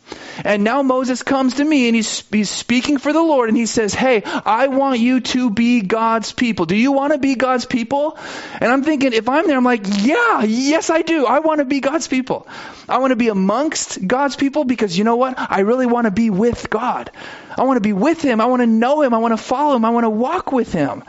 [0.43, 3.65] And now Moses comes to me and he's, he's speaking for the Lord and he
[3.65, 6.65] says, Hey, I want you to be God's people.
[6.65, 8.17] Do you want to be God's people?
[8.59, 11.25] And I'm thinking, if I'm there, I'm like, yeah, yes, I do.
[11.25, 12.47] I want to be God's people.
[12.87, 15.35] I want to be amongst God's people because you know what?
[15.37, 17.11] I really want to be with God.
[17.57, 18.41] I want to be with Him.
[18.41, 19.13] I want to know Him.
[19.13, 19.85] I want to follow Him.
[19.85, 21.03] I want to walk with Him.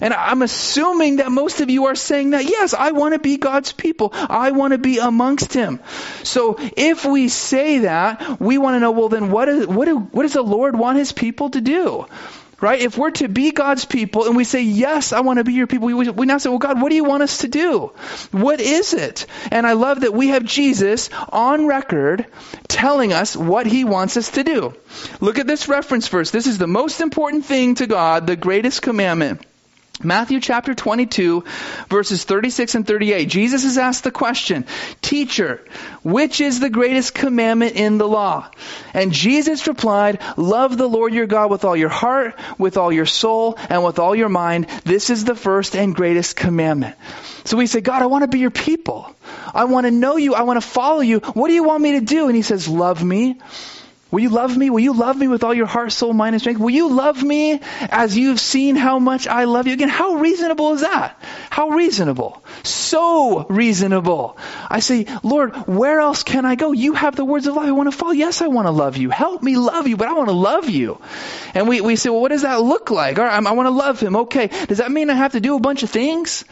[0.00, 3.38] And I'm assuming that most of you are saying that, yes, I want to be
[3.38, 4.10] God's people.
[4.12, 5.80] I want to be amongst Him.
[6.22, 9.98] So if we say that, we want to know, well, then what, is, what, do,
[9.98, 12.06] what does the Lord want His people to do?
[12.58, 12.80] Right?
[12.80, 15.66] If we're to be God's people and we say, yes, I want to be your
[15.66, 17.92] people, we, we now say, well, God, what do you want us to do?
[18.30, 19.26] What is it?
[19.50, 22.26] And I love that we have Jesus on record
[22.66, 24.74] telling us what he wants us to do.
[25.20, 26.30] Look at this reference verse.
[26.30, 29.42] This is the most important thing to God, the greatest commandment.
[30.02, 31.44] Matthew chapter 22,
[31.88, 33.28] verses 36 and 38.
[33.28, 34.66] Jesus is asked the question,
[35.00, 35.64] Teacher,
[36.02, 38.50] which is the greatest commandment in the law?
[38.92, 43.06] And Jesus replied, Love the Lord your God with all your heart, with all your
[43.06, 44.68] soul, and with all your mind.
[44.84, 46.94] This is the first and greatest commandment.
[47.44, 49.14] So we say, God, I want to be your people.
[49.54, 50.34] I want to know you.
[50.34, 51.20] I want to follow you.
[51.20, 52.26] What do you want me to do?
[52.26, 53.40] And he says, Love me
[54.12, 54.70] Will you love me?
[54.70, 56.60] Will you love me with all your heart, soul, mind, and strength?
[56.60, 59.72] Will you love me as you've seen how much I love you?
[59.72, 61.20] Again, how reasonable is that?
[61.50, 62.44] How reasonable.
[62.62, 64.38] So reasonable.
[64.70, 66.70] I say, Lord, where else can I go?
[66.70, 67.66] You have the words of life.
[67.66, 68.12] I want to follow.
[68.12, 69.10] Yes, I want to love you.
[69.10, 71.00] Help me love you, but I want to love you.
[71.54, 73.18] And we, we say, well, what does that look like?
[73.18, 74.14] All right, I want to love him.
[74.16, 74.46] Okay.
[74.68, 76.44] Does that mean I have to do a bunch of things?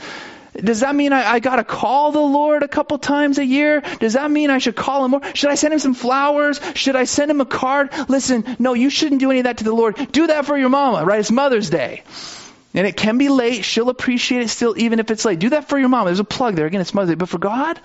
[0.57, 3.83] Does that mean I, I got to call the Lord a couple times a year?
[3.99, 5.35] Does that mean I should call him more?
[5.35, 6.61] Should I send him some flowers?
[6.75, 7.90] Should I send him a card?
[8.09, 9.97] Listen, no, you shouldn't do any of that to the Lord.
[10.12, 11.19] Do that for your mama, right?
[11.19, 12.05] It's Mother's Day.
[12.73, 13.64] And it can be late.
[13.64, 15.38] She'll appreciate it still, even if it's late.
[15.38, 16.07] Do that for your mom.
[16.07, 16.67] There's a plug there.
[16.67, 17.14] Again, it's Mother's Day.
[17.14, 17.79] But for God,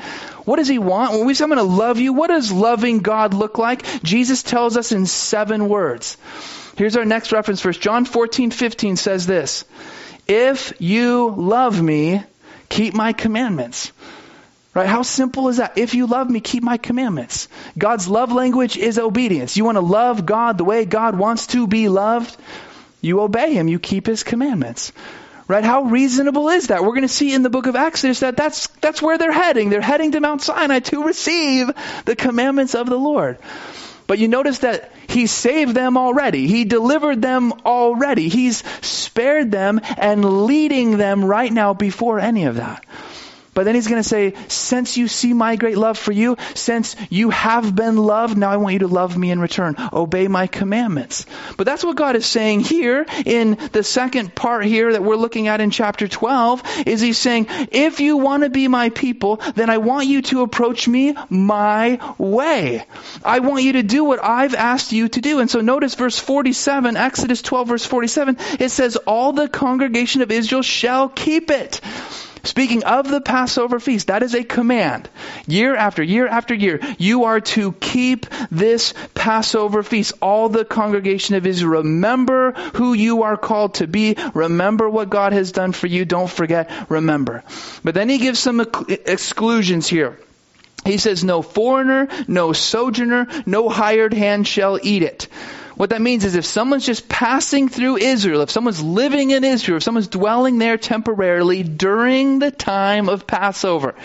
[0.45, 1.13] what does He want?
[1.13, 3.85] When we say, I'm going to love you, what does loving God look like?
[4.03, 6.17] Jesus tells us in seven words.
[6.75, 7.77] Here's our next reference verse.
[7.77, 9.63] John 14, 15 says this.
[10.27, 12.23] If you love me,
[12.69, 13.91] keep my commandments.
[14.73, 14.87] Right?
[14.87, 15.77] How simple is that?
[15.77, 17.47] If you love me, keep my commandments.
[17.77, 19.57] God's love language is obedience.
[19.57, 22.37] You want to love God the way God wants to be loved?
[23.01, 23.67] You obey him.
[23.67, 24.91] You keep his commandments.
[25.47, 25.63] Right?
[25.63, 26.83] How reasonable is that?
[26.83, 29.71] We're going to see in the book of Exodus that that's, that's where they're heading.
[29.71, 31.71] They're heading to Mount Sinai to receive
[32.05, 33.39] the commandments of the Lord.
[34.09, 36.47] But you notice that he saved them already.
[36.47, 38.27] He delivered them already.
[38.27, 42.83] He's spared them and leading them right now before any of that.
[43.59, 46.95] But then he's going to say, since you see my great love for you, since
[47.09, 49.75] you have been loved, now I want you to love me in return.
[49.91, 51.25] Obey my commandments.
[51.57, 55.49] But that's what God is saying here in the second part here that we're looking
[55.49, 59.69] at in chapter 12 is he's saying, if you want to be my people, then
[59.69, 62.85] I want you to approach me my way.
[63.25, 65.41] I want you to do what I've asked you to do.
[65.41, 70.31] And so notice verse 47, Exodus 12 verse 47, it says, all the congregation of
[70.31, 71.81] Israel shall keep it.
[72.49, 75.07] Speaking of the Passover feast, that is a command.
[75.45, 80.13] Year after year after year, you are to keep this Passover feast.
[80.19, 84.15] All the congregation of Israel, remember who you are called to be.
[84.33, 86.05] Remember what God has done for you.
[86.05, 87.43] Don't forget, remember.
[87.83, 90.19] But then he gives some exclusions here.
[90.85, 95.27] He says, no foreigner, no sojourner, no hired hand shall eat it.
[95.79, 99.77] What that means is if someone's just passing through Israel, if someone's living in Israel,
[99.77, 103.95] if someone's dwelling there temporarily during the time of Passover,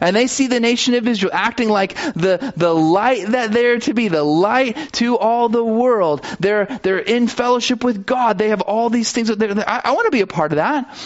[0.00, 3.94] and they see the nation of Israel acting like the, the light that they're to
[3.94, 8.60] be, the light to all the world, they're, they're in fellowship with God, they have
[8.60, 9.28] all these things.
[9.28, 10.96] I, I want to be a part of that.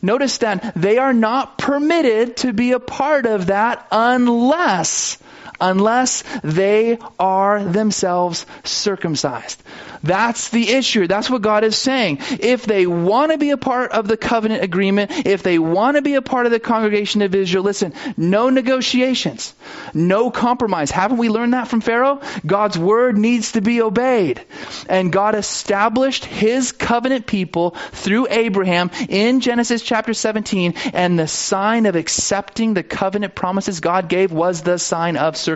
[0.00, 5.18] Notice that they are not permitted to be a part of that unless
[5.62, 9.62] unless they are themselves circumcised.
[10.02, 11.06] That's the issue.
[11.06, 12.18] That's what God is saying.
[12.40, 16.02] If they want to be a part of the covenant agreement, if they want to
[16.02, 19.54] be a part of the congregation of Israel, listen, no negotiations,
[19.94, 20.90] no compromise.
[20.90, 22.20] Haven't we learned that from Pharaoh?
[22.44, 24.44] God's word needs to be obeyed.
[24.88, 31.86] And God established his covenant people through Abraham in Genesis chapter 17, and the sign
[31.86, 35.51] of accepting the covenant promises God gave was the sign of circumcision.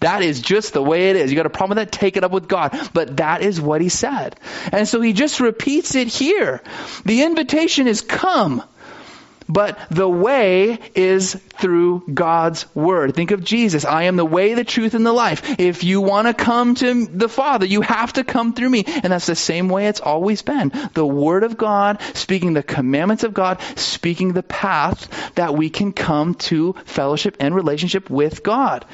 [0.00, 1.30] That is just the way it is.
[1.30, 1.92] You got a problem with that?
[1.92, 2.78] Take it up with God.
[2.92, 4.38] But that is what he said.
[4.72, 6.62] And so he just repeats it here.
[7.04, 8.62] The invitation is come.
[9.48, 13.14] But the way is through God's Word.
[13.14, 13.84] Think of Jesus.
[13.84, 15.58] I am the way, the truth, and the life.
[15.58, 18.84] If you want to come to the Father, you have to come through me.
[18.86, 20.72] And that's the same way it's always been.
[20.92, 25.92] The Word of God, speaking the commandments of God, speaking the path that we can
[25.92, 28.84] come to fellowship and relationship with God.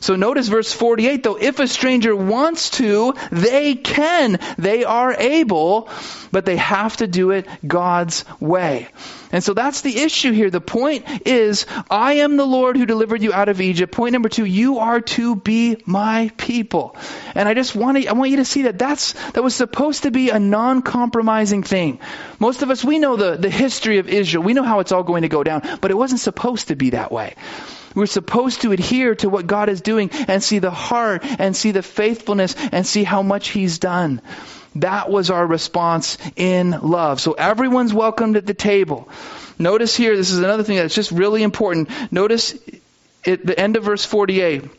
[0.00, 4.38] So notice verse 48 though, if a stranger wants to, they can.
[4.58, 5.88] They are able,
[6.32, 8.88] but they have to do it God's way.
[9.30, 10.50] And so that's the issue here.
[10.50, 13.92] The point is, I am the Lord who delivered you out of Egypt.
[13.92, 16.96] Point number two, you are to be my people.
[17.34, 20.04] And I just want to, I want you to see that that's, that was supposed
[20.04, 22.00] to be a non-compromising thing.
[22.38, 24.42] Most of us, we know the, the history of Israel.
[24.42, 26.90] We know how it's all going to go down, but it wasn't supposed to be
[26.90, 27.34] that way.
[27.98, 31.72] We're supposed to adhere to what God is doing and see the heart and see
[31.72, 34.22] the faithfulness and see how much He's done.
[34.76, 37.20] That was our response in love.
[37.20, 39.08] So everyone's welcomed at the table.
[39.58, 41.90] Notice here, this is another thing that's just really important.
[42.12, 42.54] Notice
[43.26, 44.77] at the end of verse 48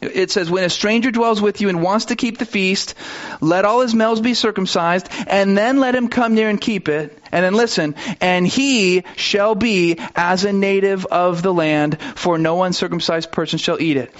[0.00, 2.94] it says, When a stranger dwells with you and wants to keep the feast,
[3.40, 7.18] let all his males be circumcised, and then let him come near and keep it.
[7.30, 12.62] And then listen, and he shall be as a native of the land, for no
[12.62, 14.14] uncircumcised person shall eat it.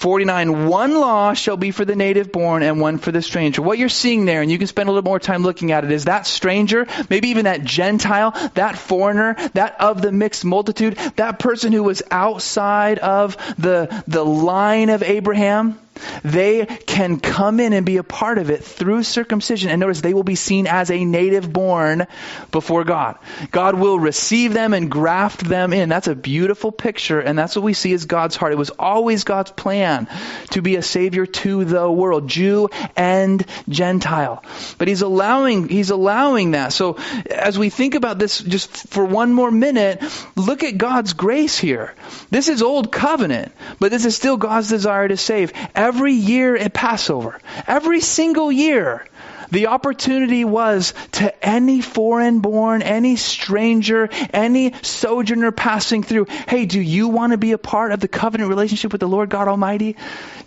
[0.00, 3.60] 49, one law shall be for the native born and one for the stranger.
[3.60, 5.92] What you're seeing there, and you can spend a little more time looking at it,
[5.92, 11.38] is that stranger, maybe even that Gentile, that foreigner, that of the mixed multitude, that
[11.38, 15.78] person who was outside of the, the line of Abraham,
[16.24, 19.70] they can come in and be a part of it through circumcision.
[19.70, 22.06] And notice they will be seen as a native born
[22.50, 23.18] before God.
[23.50, 25.88] God will receive them and graft them in.
[25.88, 28.52] That's a beautiful picture, and that's what we see as God's heart.
[28.52, 30.08] It was always God's plan
[30.50, 34.42] to be a savior to the world, Jew and Gentile.
[34.78, 36.72] But he's allowing he's allowing that.
[36.72, 36.98] So
[37.30, 40.02] as we think about this just for one more minute,
[40.36, 41.94] look at God's grace here.
[42.30, 46.72] This is old covenant, but this is still God's desire to save every year at
[46.72, 49.06] Passover, every single year,
[49.50, 56.26] the opportunity was to any foreign born, any stranger, any sojourner passing through.
[56.48, 59.28] Hey, do you want to be a part of the covenant relationship with the Lord
[59.28, 59.96] God Almighty?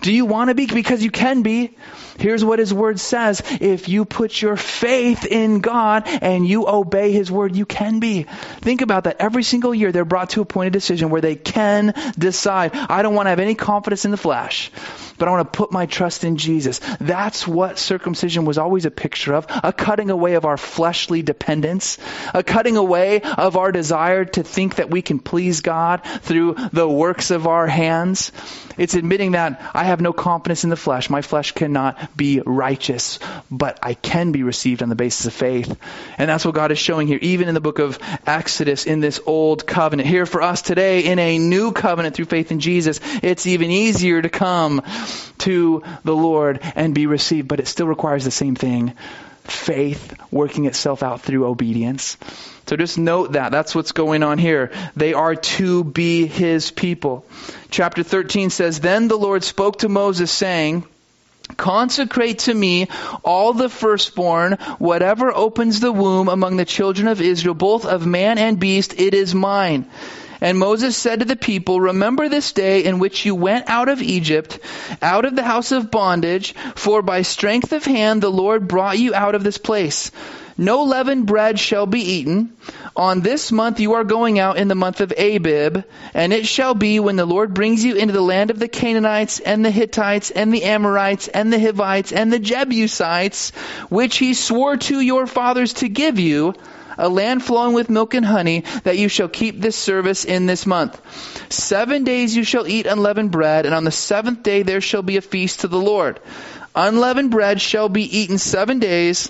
[0.01, 0.67] Do you want to be?
[0.67, 1.75] Because you can be.
[2.17, 3.41] Here's what His Word says.
[3.61, 8.23] If you put your faith in God and you obey His Word, you can be.
[8.23, 9.17] Think about that.
[9.19, 13.01] Every single year they're brought to a point of decision where they can decide, I
[13.01, 14.71] don't want to have any confidence in the flesh,
[15.17, 16.79] but I want to put my trust in Jesus.
[16.99, 19.47] That's what circumcision was always a picture of.
[19.63, 21.97] A cutting away of our fleshly dependence.
[22.33, 26.87] A cutting away of our desire to think that we can please God through the
[26.87, 28.31] works of our hands.
[28.77, 31.09] It's admitting that I have no confidence in the flesh.
[31.09, 35.77] My flesh cannot be righteous, but I can be received on the basis of faith.
[36.17, 39.19] And that's what God is showing here, even in the book of Exodus, in this
[39.25, 40.07] old covenant.
[40.07, 44.21] Here for us today, in a new covenant through faith in Jesus, it's even easier
[44.21, 44.81] to come
[45.39, 48.93] to the Lord and be received, but it still requires the same thing
[49.43, 52.17] faith working itself out through obedience.
[52.67, 53.51] So just note that.
[53.51, 54.71] That's what's going on here.
[54.95, 57.25] They are to be his people.
[57.69, 60.85] Chapter 13 says, Then the Lord spoke to Moses, saying,
[61.57, 62.87] Consecrate to me
[63.23, 68.37] all the firstborn, whatever opens the womb among the children of Israel, both of man
[68.37, 69.85] and beast, it is mine.
[70.43, 74.01] And Moses said to the people, Remember this day in which you went out of
[74.01, 74.59] Egypt,
[75.01, 79.15] out of the house of bondage, for by strength of hand the Lord brought you
[79.15, 80.11] out of this place.
[80.57, 82.51] No leavened bread shall be eaten.
[82.93, 86.73] On this month you are going out in the month of Abib, and it shall
[86.73, 90.29] be when the Lord brings you into the land of the Canaanites and the Hittites
[90.29, 93.51] and the Amorites and the Hivites and the Jebusites,
[93.87, 96.53] which he swore to your fathers to give you,
[96.97, 100.65] a land flowing with milk and honey, that you shall keep this service in this
[100.65, 100.99] month.
[101.49, 105.17] Seven days you shall eat unleavened bread, and on the seventh day there shall be
[105.17, 106.19] a feast to the Lord.
[106.75, 109.29] Unleavened bread shall be eaten seven days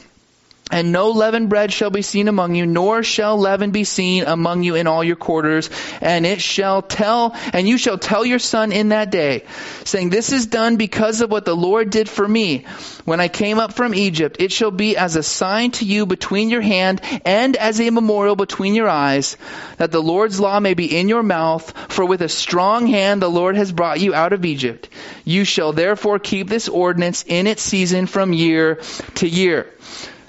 [0.72, 4.64] and no leavened bread shall be seen among you, nor shall leaven be seen among
[4.64, 5.70] you in all your quarters.
[6.01, 9.43] And it shall tell, and you shall tell your son in that day,
[9.84, 12.66] saying, This is done because of what the Lord did for me
[13.05, 14.38] when I came up from Egypt.
[14.39, 18.36] It shall be as a sign to you between your hand and as a memorial
[18.36, 19.38] between your eyes,
[19.78, 21.72] that the Lord's law may be in your mouth.
[21.91, 24.89] For with a strong hand the Lord has brought you out of Egypt.
[25.26, 28.80] You shall therefore keep this ordinance in its season from year
[29.16, 29.68] to year.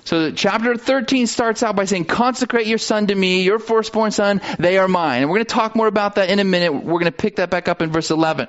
[0.05, 4.43] So chapter 13 starts out by saying, consecrate your son to me, your firstborn son,
[4.59, 5.23] they are mine.
[5.23, 6.75] And we're going to talk more about that in a minute.
[6.75, 8.49] We're going to pick that back up in verse 11.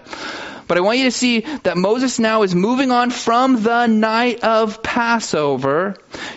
[0.68, 4.44] But I want you to see that Moses now is moving on from the night
[4.44, 5.96] of Passover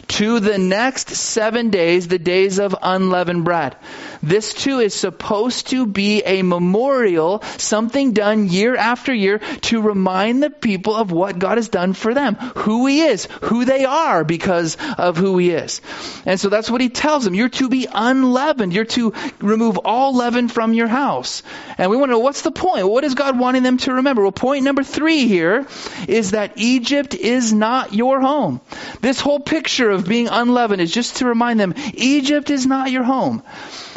[0.08, 3.76] to the next seven days, the days of unleavened bread.
[4.22, 10.42] This too is supposed to be a memorial, something done year after year to remind
[10.42, 14.24] the people of what God has done for them, who He is, who they are
[14.24, 15.80] because of who He is.
[16.26, 17.34] And so that's what He tells them.
[17.34, 18.72] You're to be unleavened.
[18.72, 21.42] You're to remove all leaven from your house.
[21.76, 22.88] And we want to know what's the point?
[22.88, 24.22] What is God wanting them to remember?
[24.22, 25.66] Well, point number three here
[26.08, 28.60] is that Egypt is not your home.
[29.00, 33.04] This whole picture of being unleavened is just to remind them Egypt is not your
[33.04, 33.42] home.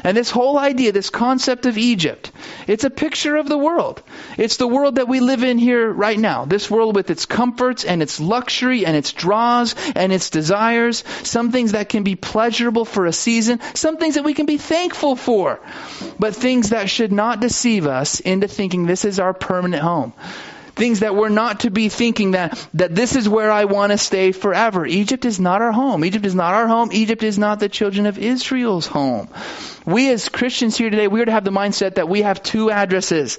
[0.03, 2.31] And this whole idea, this concept of Egypt,
[2.67, 4.01] it's a picture of the world.
[4.37, 6.45] It's the world that we live in here right now.
[6.45, 11.03] This world with its comforts and its luxury and its draws and its desires.
[11.23, 13.59] Some things that can be pleasurable for a season.
[13.75, 15.59] Some things that we can be thankful for.
[16.17, 20.13] But things that should not deceive us into thinking this is our permanent home.
[20.75, 23.97] Things that we're not to be thinking that, that this is where I want to
[23.97, 24.85] stay forever.
[24.85, 26.05] Egypt is not our home.
[26.05, 26.89] Egypt is not our home.
[26.91, 29.29] Egypt is not the children of Israel's home.
[29.85, 32.71] We as Christians here today, we are to have the mindset that we have two
[32.71, 33.37] addresses.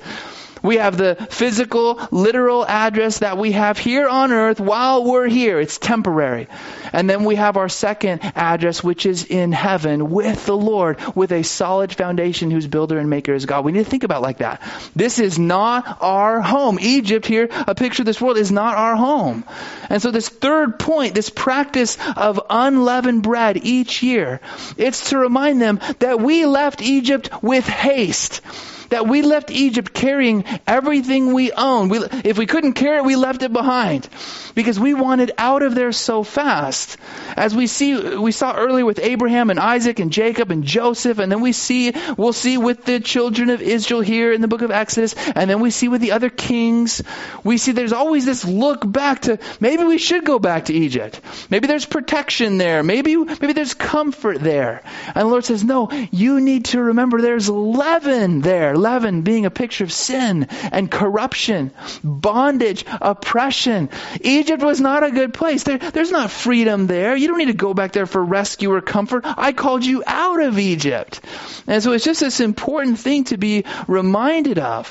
[0.63, 5.61] We have the physical, literal address that we have here on earth while we're here.
[5.61, 6.49] It's temporary.
[6.93, 11.33] And then we have our second address, which is in heaven with the Lord, with
[11.33, 13.65] a solid foundation whose builder and maker is God.
[13.65, 14.63] We need to think about like that.
[14.95, 16.79] This is not our home.
[16.81, 19.45] Egypt here, a picture of this world, is not our home.
[19.89, 24.41] And so this third point, this practice of unleavened bread each year,
[24.77, 28.41] it's to remind them that we left Egypt with haste
[28.93, 31.89] that we left Egypt carrying everything we own.
[31.89, 34.07] We, if we couldn't carry it, we left it behind
[34.55, 36.99] because we wanted out of there so fast.
[37.35, 41.33] As we see, we saw earlier with Abraham and Isaac and Jacob and Joseph, and
[41.33, 44.71] then we see, we'll see with the children of Israel here in the book of
[44.71, 47.03] Exodus, and then we see with the other kings.
[47.45, 51.19] We see there's always this look back to maybe we should go back to Egypt.
[51.49, 52.83] Maybe there's protection there.
[52.83, 54.83] Maybe, maybe there's comfort there.
[55.07, 59.51] And the Lord says, no, you need to remember there's leaven there leaven being a
[59.51, 61.73] picture of sin and corruption,
[62.03, 63.89] bondage, oppression.
[64.21, 65.63] Egypt was not a good place.
[65.63, 67.17] There, there's not freedom there.
[67.17, 69.25] You don't need to go back there for rescue or comfort.
[69.25, 71.21] I called you out of Egypt.
[71.67, 74.91] And so it's just this important thing to be reminded of.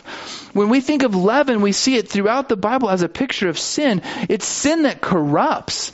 [0.54, 3.60] When we think of leaven, we see it throughout the Bible as a picture of
[3.60, 4.02] sin.
[4.30, 5.92] It's sin that corrupts.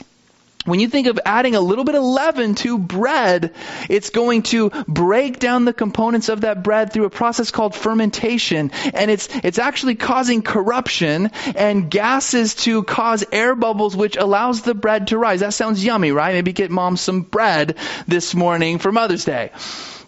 [0.68, 3.54] When you think of adding a little bit of leaven to bread,
[3.88, 8.70] it's going to break down the components of that bread through a process called fermentation.
[8.92, 14.74] And it's, it's actually causing corruption and gases to cause air bubbles, which allows the
[14.74, 15.40] bread to rise.
[15.40, 16.34] That sounds yummy, right?
[16.34, 19.50] Maybe get mom some bread this morning for Mother's Day.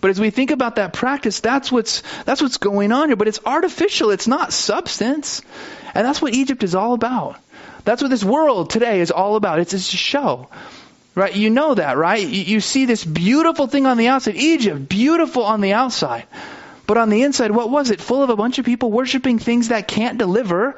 [0.02, 3.16] But as we think about that practice, that's what's, that's what's going on here.
[3.16, 4.10] But it's artificial.
[4.10, 5.42] It's not substance.
[5.94, 7.38] And that's what Egypt is all about.
[7.90, 9.58] That's what this world today is all about.
[9.58, 10.48] It's, it's a show.
[11.16, 11.34] Right?
[11.34, 12.22] You know that, right?
[12.22, 14.36] You, you see this beautiful thing on the outside.
[14.36, 16.22] Egypt, beautiful on the outside.
[16.90, 18.00] But on the inside, what was it?
[18.00, 20.72] Full of a bunch of people worshiping things that can't deliver.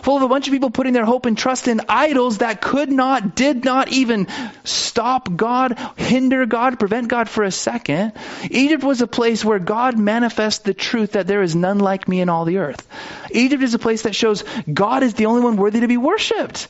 [0.00, 2.90] Full of a bunch of people putting their hope and trust in idols that could
[2.90, 4.28] not, did not even
[4.64, 8.12] stop God, hinder God, prevent God for a second.
[8.50, 12.22] Egypt was a place where God manifests the truth that there is none like me
[12.22, 12.88] in all the earth.
[13.30, 16.66] Egypt is a place that shows God is the only one worthy to be worshiped.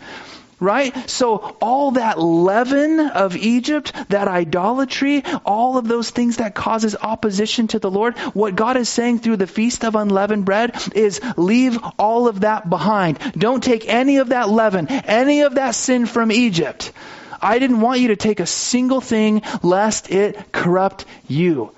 [0.61, 1.09] Right?
[1.09, 7.69] So all that leaven of Egypt, that idolatry, all of those things that causes opposition
[7.69, 11.79] to the Lord, what God is saying through the feast of unleavened bread is leave
[11.99, 13.19] all of that behind.
[13.37, 16.93] Don't take any of that leaven, any of that sin from Egypt.
[17.41, 21.73] I didn't want you to take a single thing lest it corrupt you.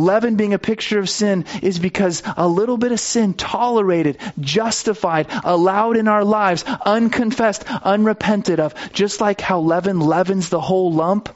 [0.00, 5.26] Leaven being a picture of sin is because a little bit of sin tolerated, justified,
[5.44, 11.28] allowed in our lives, unconfessed, unrepented of, just like how leaven leavens the whole lump,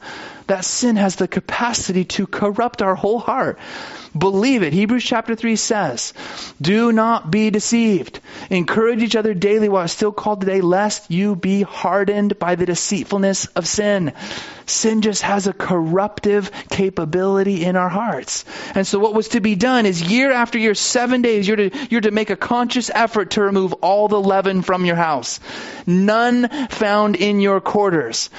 [0.47, 3.59] that sin has the capacity to corrupt our whole heart.
[4.17, 4.71] Believe it.
[4.71, 6.13] Hebrews chapter 3 says,
[6.61, 8.21] Do not be deceived.
[8.49, 12.65] Encourage each other daily while it's still called today, lest you be hardened by the
[12.65, 14.13] deceitfulness of sin.
[14.67, 18.45] Sin just has a corruptive capability in our hearts.
[18.73, 21.87] And so what was to be done is year after year, seven days, you're to,
[21.89, 25.39] you're to make a conscious effort to remove all the leaven from your house.
[25.85, 28.29] None found in your quarters.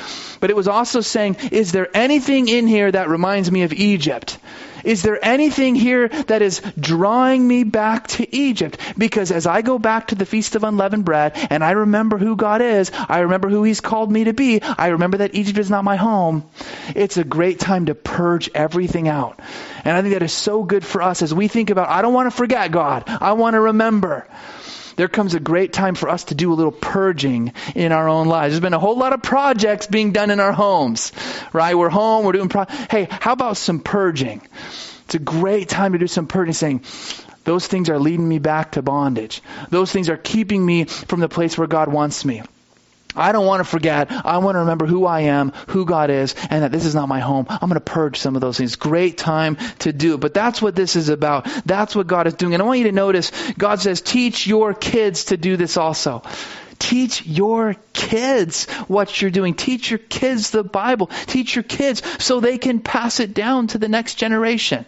[0.41, 4.39] But it was also saying, is there anything in here that reminds me of Egypt?
[4.85, 8.79] Is there anything here that is drawing me back to Egypt?
[8.97, 12.37] Because as I go back to the Feast of Unleavened Bread and I remember who
[12.37, 15.71] God is, I remember who He's called me to be, I remember that Egypt is
[15.71, 16.49] not my home,
[16.95, 19.41] it's a great time to purge everything out.
[19.85, 22.15] And I think that is so good for us as we think about, I don't
[22.15, 24.29] want to forget God, I want to remember
[24.97, 28.27] there comes a great time for us to do a little purging in our own
[28.27, 28.53] lives.
[28.53, 31.13] There's been a whole lot of projects being done in our homes,
[31.53, 31.77] right?
[31.77, 34.43] We're home, we're doing, pro- hey, how about some purging?
[35.05, 36.85] It's a great time to do some purging, saying,
[37.45, 39.41] those things are leading me back to bondage.
[39.71, 42.43] Those things are keeping me from the place where God wants me.
[43.17, 44.11] I don't want to forget.
[44.11, 47.09] I want to remember who I am, who God is, and that this is not
[47.09, 47.47] my home.
[47.49, 48.77] I'm going to purge some of those things.
[48.77, 50.19] Great time to do.
[50.19, 51.47] But that's what this is about.
[51.65, 52.55] That's what God is doing.
[52.55, 56.23] And I want you to notice God says, teach your kids to do this also.
[56.79, 59.55] Teach your kids what you're doing.
[59.55, 61.09] Teach your kids the Bible.
[61.27, 64.85] Teach your kids so they can pass it down to the next generation.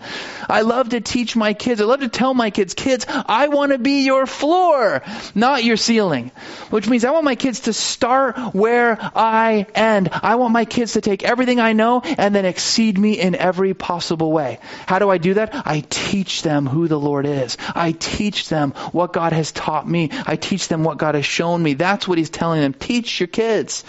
[0.49, 1.81] I love to teach my kids.
[1.81, 5.03] I love to tell my kids, kids, I want to be your floor,
[5.35, 6.31] not your ceiling.
[6.71, 10.11] Which means I want my kids to start where I end.
[10.13, 13.75] I want my kids to take everything I know and then exceed me in every
[13.75, 14.59] possible way.
[14.87, 15.67] How do I do that?
[15.67, 17.57] I teach them who the Lord is.
[17.75, 20.11] I teach them what God has taught me.
[20.27, 21.75] I teach them what God has shown me.
[21.79, 22.75] That's what he's telling them.
[22.75, 23.85] Teach your kids.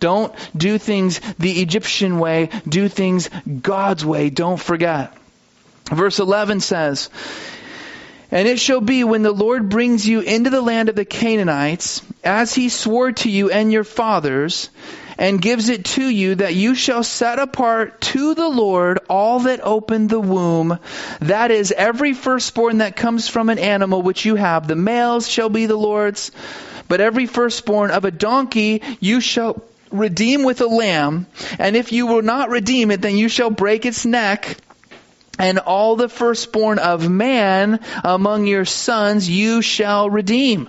[0.00, 2.50] Don't do things the Egyptian way.
[2.68, 3.30] Do things
[3.62, 4.30] God's way.
[4.30, 5.16] Don't forget.
[5.86, 7.08] Verse 11 says,
[8.30, 12.02] and it shall be when the Lord brings you into the land of the Canaanites,
[12.22, 14.68] as he swore to you and your fathers,
[15.16, 19.60] and gives it to you that you shall set apart to the Lord all that
[19.62, 20.78] open the womb.
[21.20, 24.68] That is every firstborn that comes from an animal which you have.
[24.68, 26.30] The males shall be the Lord's,
[26.88, 31.26] but every firstborn of a donkey you shall redeem with a lamb,
[31.58, 34.56] and if you will not redeem it, then you shall break its neck.
[35.40, 40.68] And all the firstborn of man among your sons you shall redeem.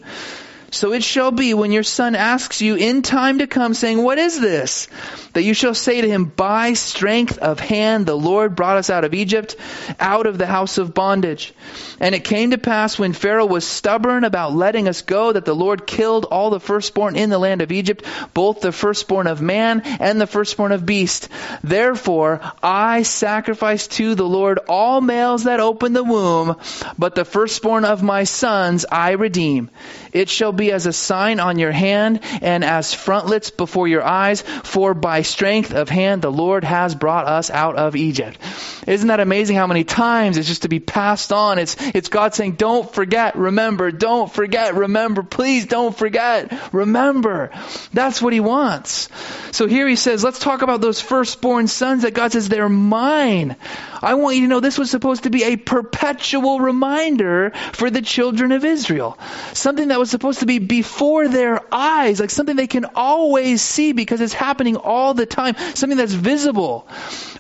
[0.72, 4.18] So it shall be when your son asks you in time to come, saying, What
[4.18, 4.88] is this?
[5.34, 9.04] That you shall say to him, By strength of hand the Lord brought us out
[9.04, 9.56] of Egypt,
[10.00, 11.54] out of the house of bondage.
[12.00, 15.56] And it came to pass when Pharaoh was stubborn about letting us go, that the
[15.56, 19.82] Lord killed all the firstborn in the land of Egypt, both the firstborn of man
[19.82, 21.30] and the firstborn of beast.
[21.64, 26.58] Therefore I sacrifice to the Lord all males that open the womb,
[26.98, 29.70] but the firstborn of my sons I redeem.
[30.12, 34.42] It shall be as a sign on your hand and as frontlets before your eyes,
[34.42, 38.38] for by strength of hand the Lord has brought us out of Egypt.
[38.86, 41.60] Isn't that amazing how many times it's just to be passed on?
[41.60, 47.52] It's, it's God saying, don't forget, remember, don't forget, remember, please don't forget, remember.
[47.94, 49.10] That's what He wants.
[49.52, 53.56] So here He says, let's talk about those firstborn sons that God says, they're mine.
[54.02, 58.02] I want you to know this was supposed to be a perpetual reminder for the
[58.02, 59.18] children of Israel.
[59.54, 63.92] Something that was supposed to be before their eyes, like something they can always see
[63.92, 66.88] because it's happening all the time, something that's visible.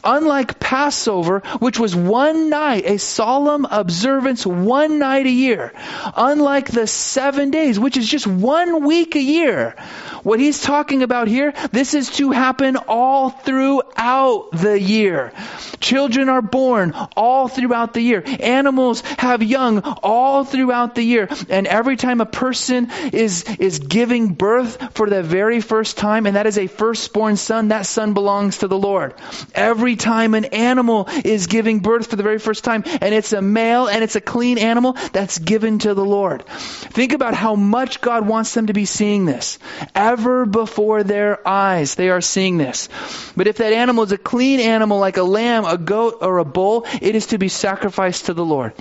[0.04, 5.74] Unlike Passover, which was one night, a solemn observance one night a year.
[6.16, 9.76] Unlike the seven days, which is just one week a year.
[10.24, 15.32] What he's talking about here, this is to happen all throughout the year.
[15.80, 18.24] Children are born all throughout the year.
[18.26, 21.30] Animals have young all throughout the year.
[21.50, 26.36] And every time a person is, is giving birth for the very first time, and
[26.36, 29.14] that is a firstborn son, that son belongs to the Lord.
[29.54, 33.42] Every time an animal is giving birth for the very first time, and it's a
[33.42, 36.46] male and it's a clean animal, that's given to the Lord.
[36.46, 39.60] Think about how much God wants them to be seeing this.
[39.96, 42.90] Ever before their eyes, they are seeing this.
[43.36, 46.46] But if that animal is a clean animal like a lamb, a goat, or a
[46.46, 48.74] bull, it is to be sacrificed to the Lord.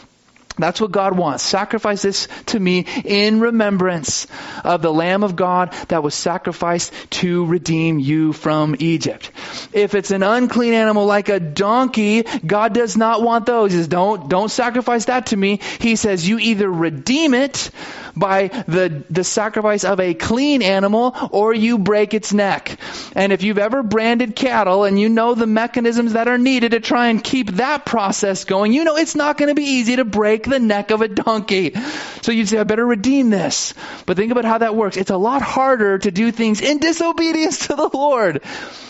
[0.59, 1.43] That's what God wants.
[1.43, 4.27] Sacrifice this to me in remembrance
[4.65, 9.31] of the Lamb of God that was sacrificed to redeem you from Egypt.
[9.73, 13.73] If it's an unclean animal like a donkey, God does not want those.
[13.73, 15.61] He says, don't, don't sacrifice that to me.
[15.81, 17.71] He says, you either redeem it
[18.17, 22.79] by the, the sacrifice of a clean animal or you break its neck.
[23.15, 26.81] And if you've ever branded cattle and you know the mechanisms that are needed to
[26.81, 30.05] try and keep that process going, you know it's not going to be easy to
[30.05, 31.75] break the neck of a donkey.
[32.23, 33.75] So you'd say, I better redeem this.
[34.07, 34.97] But think about how that works.
[34.97, 38.43] It's a lot harder to do things in disobedience to the Lord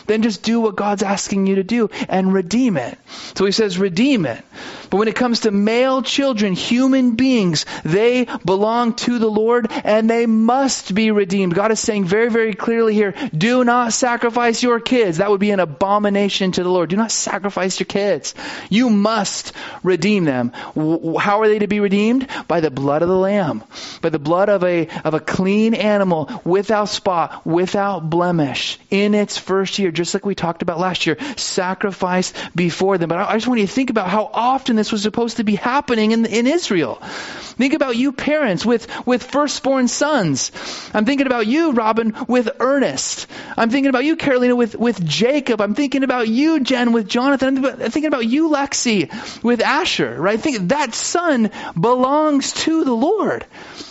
[0.07, 2.99] than just do what God's asking you to do and redeem it.
[3.35, 4.43] So he says, redeem it.
[4.91, 10.09] But when it comes to male children, human beings, they belong to the Lord and
[10.09, 11.55] they must be redeemed.
[11.55, 15.19] God is saying very, very clearly here, do not sacrifice your kids.
[15.19, 16.89] That would be an abomination to the Lord.
[16.89, 18.35] Do not sacrifice your kids.
[18.71, 19.53] You must
[19.83, 20.53] redeem them.
[20.53, 22.29] How are they to be redeemed?
[22.47, 23.65] By the blood of the Lamb.
[24.01, 29.39] By the blood of a, of a clean animal without spot, without blemish in its
[29.39, 33.09] first year just like we talked about last year, sacrifice before them.
[33.09, 35.57] But I, just want you to think about how often this was supposed to be
[35.57, 36.97] happening in, in Israel.
[36.97, 40.53] Think about you parents with, with firstborn sons.
[40.95, 43.27] I'm thinking about you, Robin, with Ernest.
[43.57, 45.61] I'm thinking about you, Carolina, with, with Jacob.
[45.61, 47.65] I'm thinking about you, Jen, with Jonathan.
[47.65, 50.41] I'm thinking about you, Lexi, with Asher, right?
[50.41, 51.38] Think that son
[51.79, 53.47] belongs to the Lord.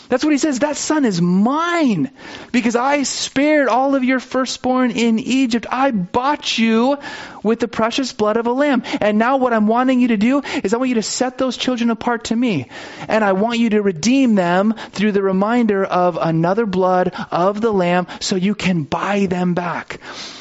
[0.10, 0.60] That's what he says.
[0.60, 2.12] That son is mine
[2.52, 5.66] because I spared all of your firstborn in Egypt.
[5.70, 6.98] I bought you
[7.44, 8.84] with the precious blood of a lamb.
[9.02, 11.58] And now what I'm wanting you to do is I want you to set those
[11.58, 12.70] children apart to me.
[13.08, 17.72] And I want you to redeem them through the reminder of another blood of the
[17.72, 20.00] lamb so you can buy them back.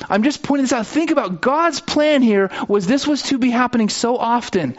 [0.08, 0.86] I'm just pointing this out.
[0.86, 4.76] Think about God's plan here was this was to be happening so often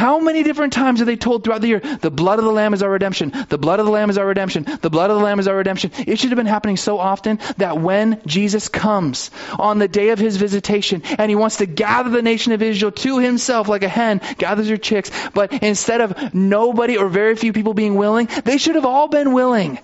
[0.00, 2.72] how many different times are they told throughout the year, the blood of the Lamb
[2.72, 5.22] is our redemption, the blood of the Lamb is our redemption, the blood of the
[5.22, 5.90] Lamb is our redemption?
[6.06, 10.18] It should have been happening so often that when Jesus comes on the day of
[10.18, 13.90] his visitation and he wants to gather the nation of Israel to himself like a
[13.90, 18.56] hen gathers her chicks, but instead of nobody or very few people being willing, they
[18.56, 19.80] should have all been willing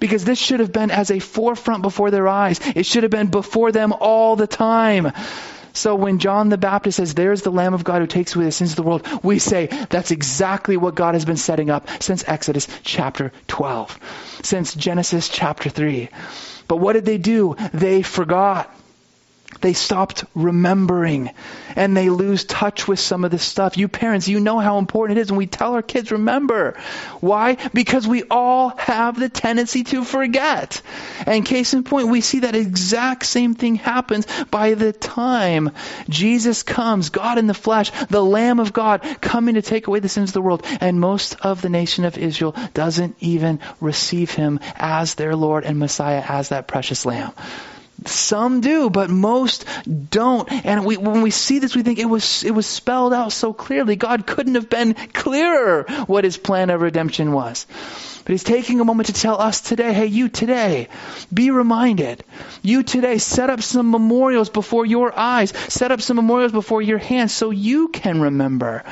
[0.00, 2.58] because this should have been as a forefront before their eyes.
[2.74, 5.12] It should have been before them all the time.
[5.72, 8.52] So when John the Baptist says, There's the Lamb of God who takes away the
[8.52, 12.24] sins of the world, we say that's exactly what God has been setting up since
[12.26, 13.98] Exodus chapter 12,
[14.42, 16.08] since Genesis chapter 3.
[16.68, 17.56] But what did they do?
[17.72, 18.74] They forgot.
[19.60, 21.30] They stopped remembering
[21.76, 23.76] and they lose touch with some of this stuff.
[23.76, 26.78] You parents, you know how important it is when we tell our kids remember.
[27.20, 27.56] Why?
[27.74, 30.80] Because we all have the tendency to forget.
[31.26, 35.72] And case in point, we see that exact same thing happens by the time
[36.08, 40.08] Jesus comes, God in the flesh, the Lamb of God coming to take away the
[40.08, 40.64] sins of the world.
[40.80, 45.78] And most of the nation of Israel doesn't even receive him as their Lord and
[45.78, 47.32] Messiah as that precious Lamb.
[48.06, 49.64] Some do, but most
[50.10, 50.50] don't.
[50.50, 53.52] And we, when we see this, we think it was, it was spelled out so
[53.52, 53.96] clearly.
[53.96, 57.66] God couldn't have been clearer what his plan of redemption was.
[58.30, 60.86] But he's taking a moment to tell us today, hey, you today,
[61.34, 62.22] be reminded.
[62.62, 65.52] You today, set up some memorials before your eyes.
[65.66, 68.84] Set up some memorials before your hands so you can remember.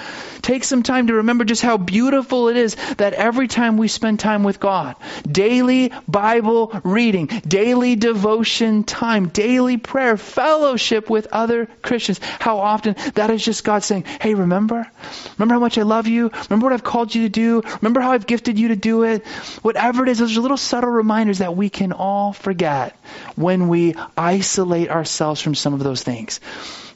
[0.43, 4.19] Take some time to remember just how beautiful it is that every time we spend
[4.19, 4.97] time with God,
[5.31, 13.31] daily Bible reading, daily devotion time, daily prayer, fellowship with other Christians, how often that
[13.31, 14.91] is just God saying, hey, remember?
[15.37, 16.33] Remember how much I love you?
[16.49, 17.63] Remember what I've called you to do?
[17.81, 19.25] Remember how I've gifted you to do it?
[19.63, 22.97] Whatever it is, those are little subtle reminders that we can all forget
[23.37, 26.41] when we isolate ourselves from some of those things.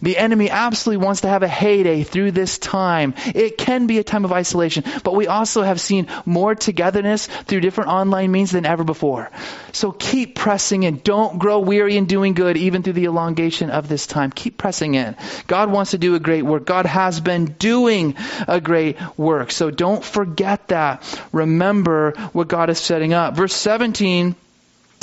[0.02, 3.14] The enemy absolutely wants to have a heyday through this time.
[3.34, 7.60] It can be a time of isolation, but we also have seen more togetherness through
[7.60, 9.30] different online means than ever before.
[9.70, 10.98] So keep pressing in.
[10.98, 14.32] Don't grow weary in doing good, even through the elongation of this time.
[14.32, 15.16] Keep pressing in.
[15.46, 16.66] God wants to do a great work.
[16.66, 18.16] God has been doing
[18.48, 19.52] a great work.
[19.52, 21.02] So don't forget that.
[21.30, 23.36] Remember what God is setting up.
[23.36, 24.34] Verse 17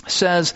[0.08, 0.54] says,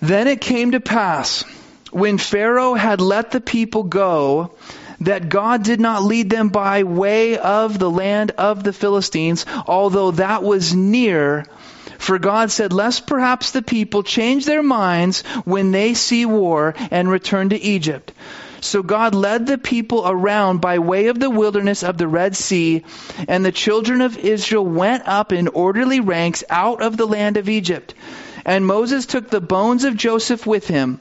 [0.00, 1.44] Then it came to pass
[1.90, 4.52] when Pharaoh had let the people go,
[5.00, 10.10] that God did not lead them by way of the land of the Philistines, although
[10.12, 11.46] that was near.
[11.98, 17.10] For God said, Lest perhaps the people change their minds when they see war and
[17.10, 18.12] return to Egypt.
[18.60, 22.84] So God led the people around by way of the wilderness of the Red Sea,
[23.28, 27.48] and the children of Israel went up in orderly ranks out of the land of
[27.48, 27.94] Egypt.
[28.48, 31.00] And Moses took the bones of Joseph with him,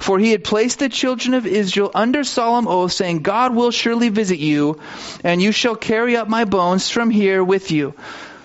[0.00, 4.08] for he had placed the children of Israel under solemn oath, saying, God will surely
[4.08, 4.80] visit you,
[5.22, 7.94] and you shall carry up my bones from here with you.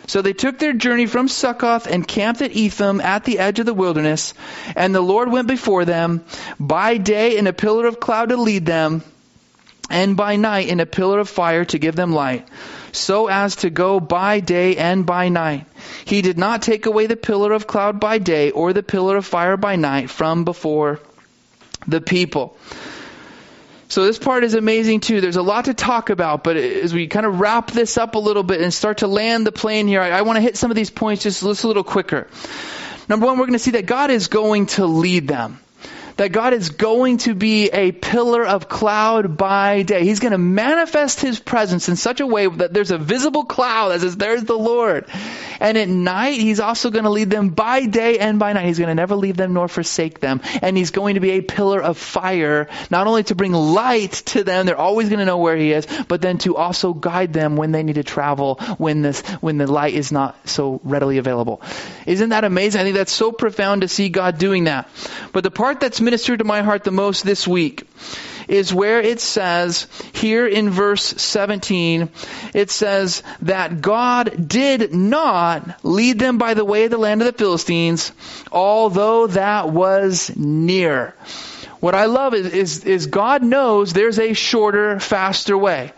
[0.06, 3.66] So they took their journey from Succoth and camped at Etham at the edge of
[3.66, 4.36] the wilderness.
[4.76, 6.24] And the Lord went before them
[6.60, 9.02] by day in a pillar of cloud to lead them,
[9.90, 12.48] and by night in a pillar of fire to give them light,
[12.92, 15.66] so as to go by day and by night.
[16.06, 19.26] He did not take away the pillar of cloud by day or the pillar of
[19.26, 21.00] fire by night from before
[21.88, 22.58] the people.
[23.90, 25.22] So this part is amazing too.
[25.22, 28.20] There's a lot to talk about, but as we kind of wrap this up a
[28.20, 30.72] little bit and start to land the plane here, I, I want to hit some
[30.72, 32.28] of these points just, just a little quicker.
[33.08, 35.60] Number one, we're going to see that God is going to lead them
[36.18, 40.04] that God is going to be a pillar of cloud by day.
[40.04, 43.90] He's going to manifest his presence in such a way that there's a visible cloud
[43.90, 45.06] that says, there's the Lord.
[45.60, 48.66] And at night, he's also going to lead them by day and by night.
[48.66, 50.42] He's going to never leave them nor forsake them.
[50.62, 54.44] And he's going to be a pillar of fire, not only to bring light to
[54.44, 57.56] them, they're always going to know where he is, but then to also guide them
[57.56, 61.62] when they need to travel when this, when the light is not so readily available.
[62.06, 62.82] Isn't that amazing?
[62.82, 64.90] I think that's so profound to see God doing that.
[65.32, 67.88] But the part that's ministered to my heart the most this week
[68.48, 72.08] is where it says here in verse 17,
[72.54, 77.26] it says that God did not lead them by the way of the land of
[77.26, 78.12] the Philistines,
[78.52, 81.16] although that was near.
[81.80, 85.94] What I love is, is, is God knows there's a shorter, faster way.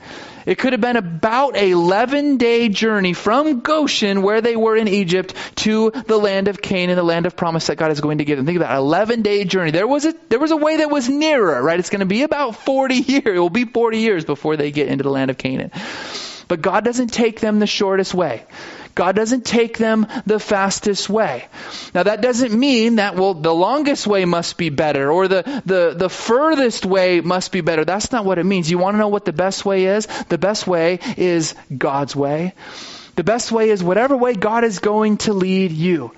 [0.46, 4.88] It could have been about a 11 day journey from Goshen, where they were in
[4.88, 8.26] Egypt, to the land of Canaan, the land of promise that God is going to
[8.26, 8.46] give them.
[8.46, 9.72] Think about it, 11 day journey.
[9.72, 11.80] There was a, there was a way that was nearer, right?
[11.80, 13.24] It's going to be about 40 years.
[13.26, 15.72] It will be 40 years before they get into the land of Canaan.
[16.48, 18.46] But God doesn't take them the shortest way.
[18.96, 21.46] God doesn't take them the fastest way.
[21.94, 25.94] Now that doesn't mean that, well, the longest way must be better or the, the,
[25.96, 27.84] the furthest way must be better.
[27.84, 28.72] That's not what it means.
[28.72, 30.08] You want to know what the best way is?
[30.30, 32.54] The best way is God's way.
[33.16, 36.12] The best way is whatever way God is going to lead you.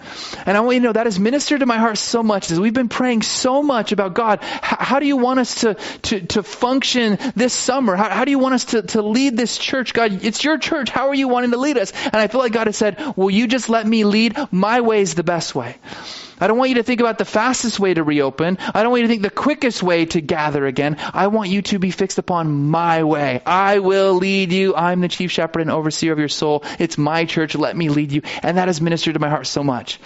[0.46, 2.60] And I want you to know that has ministered to my heart so much as
[2.60, 4.40] we've been praying so much about God.
[4.42, 7.96] How, do you want us to, to, to function this summer?
[7.96, 9.94] How, how do you want us to, to lead this church?
[9.94, 10.90] God, it's your church.
[10.90, 11.94] How are you wanting to lead us?
[12.06, 14.36] And I feel like God has said, will you just let me lead?
[14.52, 15.78] My way is the best way.
[16.40, 18.58] I don't want you to think about the fastest way to reopen.
[18.74, 20.98] I don't want you to think the quickest way to gather again.
[21.14, 23.42] I want you to be fixed upon my way.
[23.46, 24.76] I will lead you.
[24.76, 26.64] I'm the chief shepherd and overseer of your soul.
[26.80, 27.56] It's my church.
[27.56, 28.22] Let me lead you.
[28.44, 30.00] And that has ministered to my heart so much.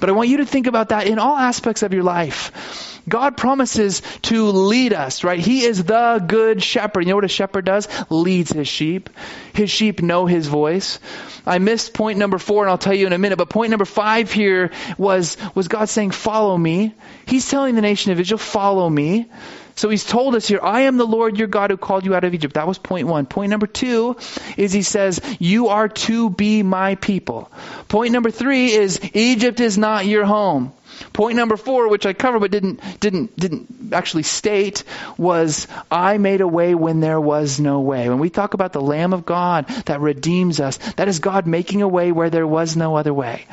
[0.00, 2.97] But I want you to think about that in all aspects of your life.
[3.08, 5.38] God promises to lead us, right?
[5.38, 7.02] He is the good shepherd.
[7.02, 7.88] You know what a shepherd does?
[8.10, 9.10] Leads his sheep.
[9.54, 10.98] His sheep know his voice.
[11.46, 13.84] I missed point number four, and I'll tell you in a minute, but point number
[13.84, 16.94] five here was, was God saying, follow me.
[17.26, 19.26] He's telling the nation of Israel, follow me.
[19.74, 22.24] So he's told us here, I am the Lord your God who called you out
[22.24, 22.54] of Egypt.
[22.54, 23.26] That was point one.
[23.26, 24.16] Point number two
[24.56, 27.48] is he says, you are to be my people.
[27.86, 30.72] Point number three is Egypt is not your home.
[31.12, 34.84] Point number four, which I covered but didn't, didn't, didn't actually state,
[35.16, 38.08] was I made a way when there was no way.
[38.08, 41.82] When we talk about the Lamb of God that redeems us, that is God making
[41.82, 43.46] a way where there was no other way.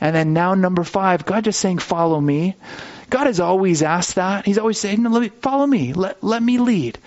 [0.00, 2.54] And then now number five, God just saying, follow me.
[3.08, 4.44] God has always asked that.
[4.44, 5.92] He's always saying, no, me, follow me.
[5.92, 6.98] Let, let me lead.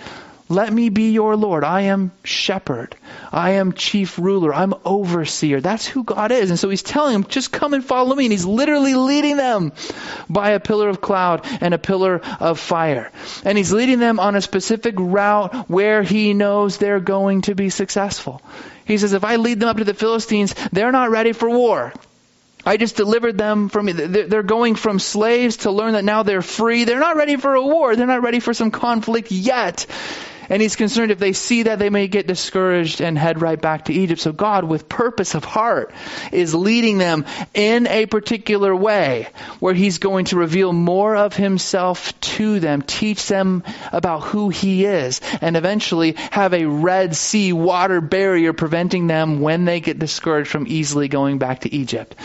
[0.52, 1.64] Let me be your Lord.
[1.64, 2.96] I am shepherd.
[3.32, 4.52] I am chief ruler.
[4.52, 5.62] I'm overseer.
[5.62, 6.50] That's who God is.
[6.50, 8.26] And so he's telling them, just come and follow me.
[8.26, 9.74] And he's literally leading them
[10.28, 13.12] by a pillar of cloud and a pillar of fire.
[13.46, 17.70] And he's leading them on a specific route where he knows they're going to be
[17.70, 18.42] successful.
[18.86, 21.94] He says, if I lead them up to the Philistines, they're not ready for war.
[22.66, 26.86] I just delivered them from, they're going from slaves to learn that now they're free.
[26.86, 27.96] They're not ready for a war.
[27.96, 29.86] They're not ready for some conflict yet.
[30.50, 33.86] And he's concerned if they see that, they may get discouraged and head right back
[33.86, 34.20] to Egypt.
[34.22, 35.94] So God, with purpose of heart,
[36.32, 39.28] is leading them in a particular way
[39.60, 44.86] where he's going to reveal more of himself to them, teach them about who he
[44.86, 50.50] is, and eventually have a Red Sea water barrier preventing them when they get discouraged
[50.50, 52.16] from easily going back to Egypt.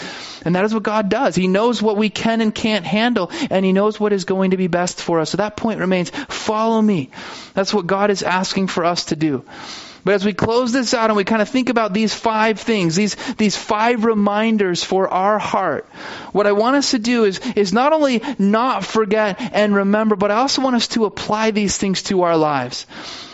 [0.45, 1.35] And that is what God does.
[1.35, 4.57] He knows what we can and can't handle, and He knows what is going to
[4.57, 5.31] be best for us.
[5.31, 7.11] So that point remains follow me.
[7.55, 9.45] That's what God is asking for us to do.
[10.05, 12.95] But as we close this out and we kind of think about these five things,
[12.95, 15.87] these, these five reminders for our heart,
[16.33, 20.31] what I want us to do is, is not only not forget and remember, but
[20.31, 22.87] I also want us to apply these things to our lives.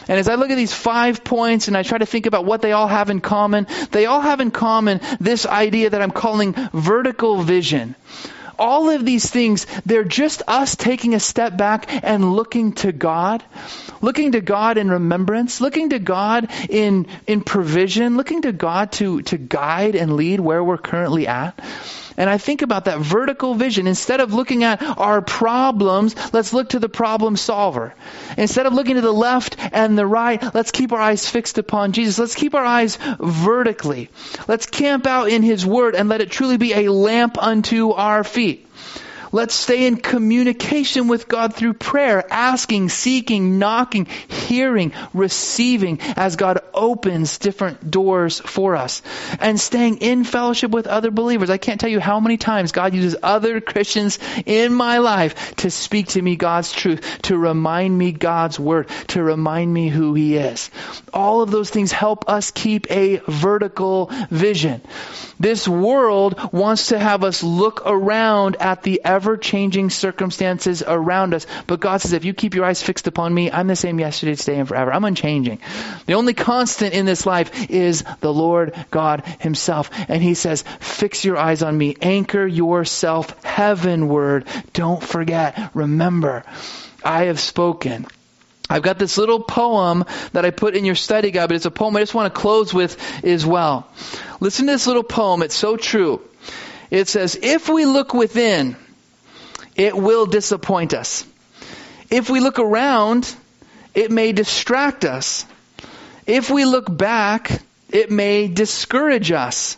[0.07, 2.63] And as I look at these five points and I try to think about what
[2.63, 6.55] they all have in common, they all have in common this idea that I'm calling
[6.73, 7.95] vertical vision.
[8.61, 13.43] All of these things, they're just us taking a step back and looking to God,
[14.03, 19.23] looking to God in remembrance, looking to God in, in provision, looking to God to,
[19.23, 21.59] to guide and lead where we're currently at.
[22.21, 23.87] And I think about that vertical vision.
[23.87, 27.95] Instead of looking at our problems, let's look to the problem solver.
[28.37, 31.93] Instead of looking to the left and the right, let's keep our eyes fixed upon
[31.93, 32.19] Jesus.
[32.19, 34.11] Let's keep our eyes vertically.
[34.47, 38.23] Let's camp out in His Word and let it truly be a lamp unto our
[38.23, 38.70] feet.
[39.33, 46.61] Let's stay in communication with God through prayer, asking, seeking, knocking, hearing, receiving as God
[46.75, 49.03] opens different doors for us.
[49.39, 51.51] And staying in fellowship with other believers.
[51.51, 55.71] I can't tell you how many times God uses other Christians in my life to
[55.71, 60.37] speak to me God's truth, to remind me God's word, to remind me who He
[60.37, 60.71] is.
[61.15, 64.81] All of those things help us keep a vertical vision.
[65.41, 71.47] This world wants to have us look around at the ever changing circumstances around us.
[71.67, 74.35] But God says, if you keep your eyes fixed upon me, I'm the same yesterday,
[74.35, 74.93] today, and forever.
[74.93, 75.61] I'm unchanging.
[76.05, 79.91] The only constant in this life is the Lord God Himself.
[80.09, 81.97] And He says, fix your eyes on me.
[82.03, 84.47] Anchor yourself heavenward.
[84.75, 85.71] Don't forget.
[85.73, 86.45] Remember,
[87.03, 88.07] I have spoken.
[88.71, 91.73] I've got this little poem that I put in your study guide, but it's a
[91.73, 93.89] poem I just want to close with as well.
[94.39, 95.43] Listen to this little poem.
[95.43, 96.23] It's so true.
[96.89, 98.77] It says, if we look within,
[99.75, 101.27] it will disappoint us.
[102.11, 103.35] If we look around,
[103.93, 105.47] it may distract us.
[106.25, 109.77] If we look back, it may discourage us.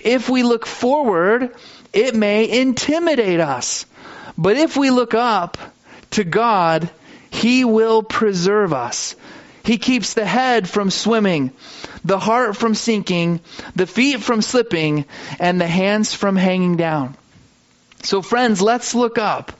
[0.00, 1.54] If we look forward,
[1.92, 3.86] it may intimidate us.
[4.36, 5.56] But if we look up
[6.10, 6.90] to God,
[7.36, 9.14] He will preserve us.
[9.62, 11.52] He keeps the head from swimming,
[12.02, 13.40] the heart from sinking,
[13.74, 15.04] the feet from slipping,
[15.38, 17.14] and the hands from hanging down.
[18.02, 19.52] So, friends, let's look up.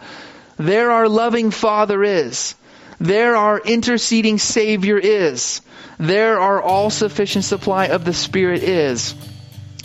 [0.56, 2.54] There our loving Father is.
[2.98, 5.60] There our interceding Savior is.
[5.98, 9.14] There our all sufficient supply of the Spirit is.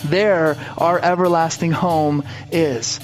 [0.06, 2.24] There our everlasting home
[2.54, 3.02] is.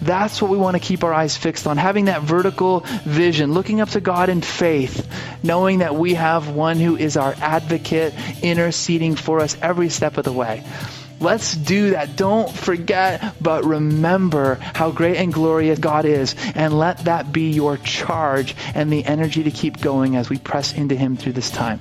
[0.00, 1.76] That's what we want to keep our eyes fixed on.
[1.76, 5.08] Having that vertical vision, looking up to God in faith,
[5.42, 10.24] knowing that we have one who is our advocate, interceding for us every step of
[10.24, 10.64] the way.
[11.20, 12.16] Let's do that.
[12.16, 17.76] Don't forget, but remember how great and glorious God is, and let that be your
[17.76, 21.80] charge and the energy to keep going as we press into Him through this time.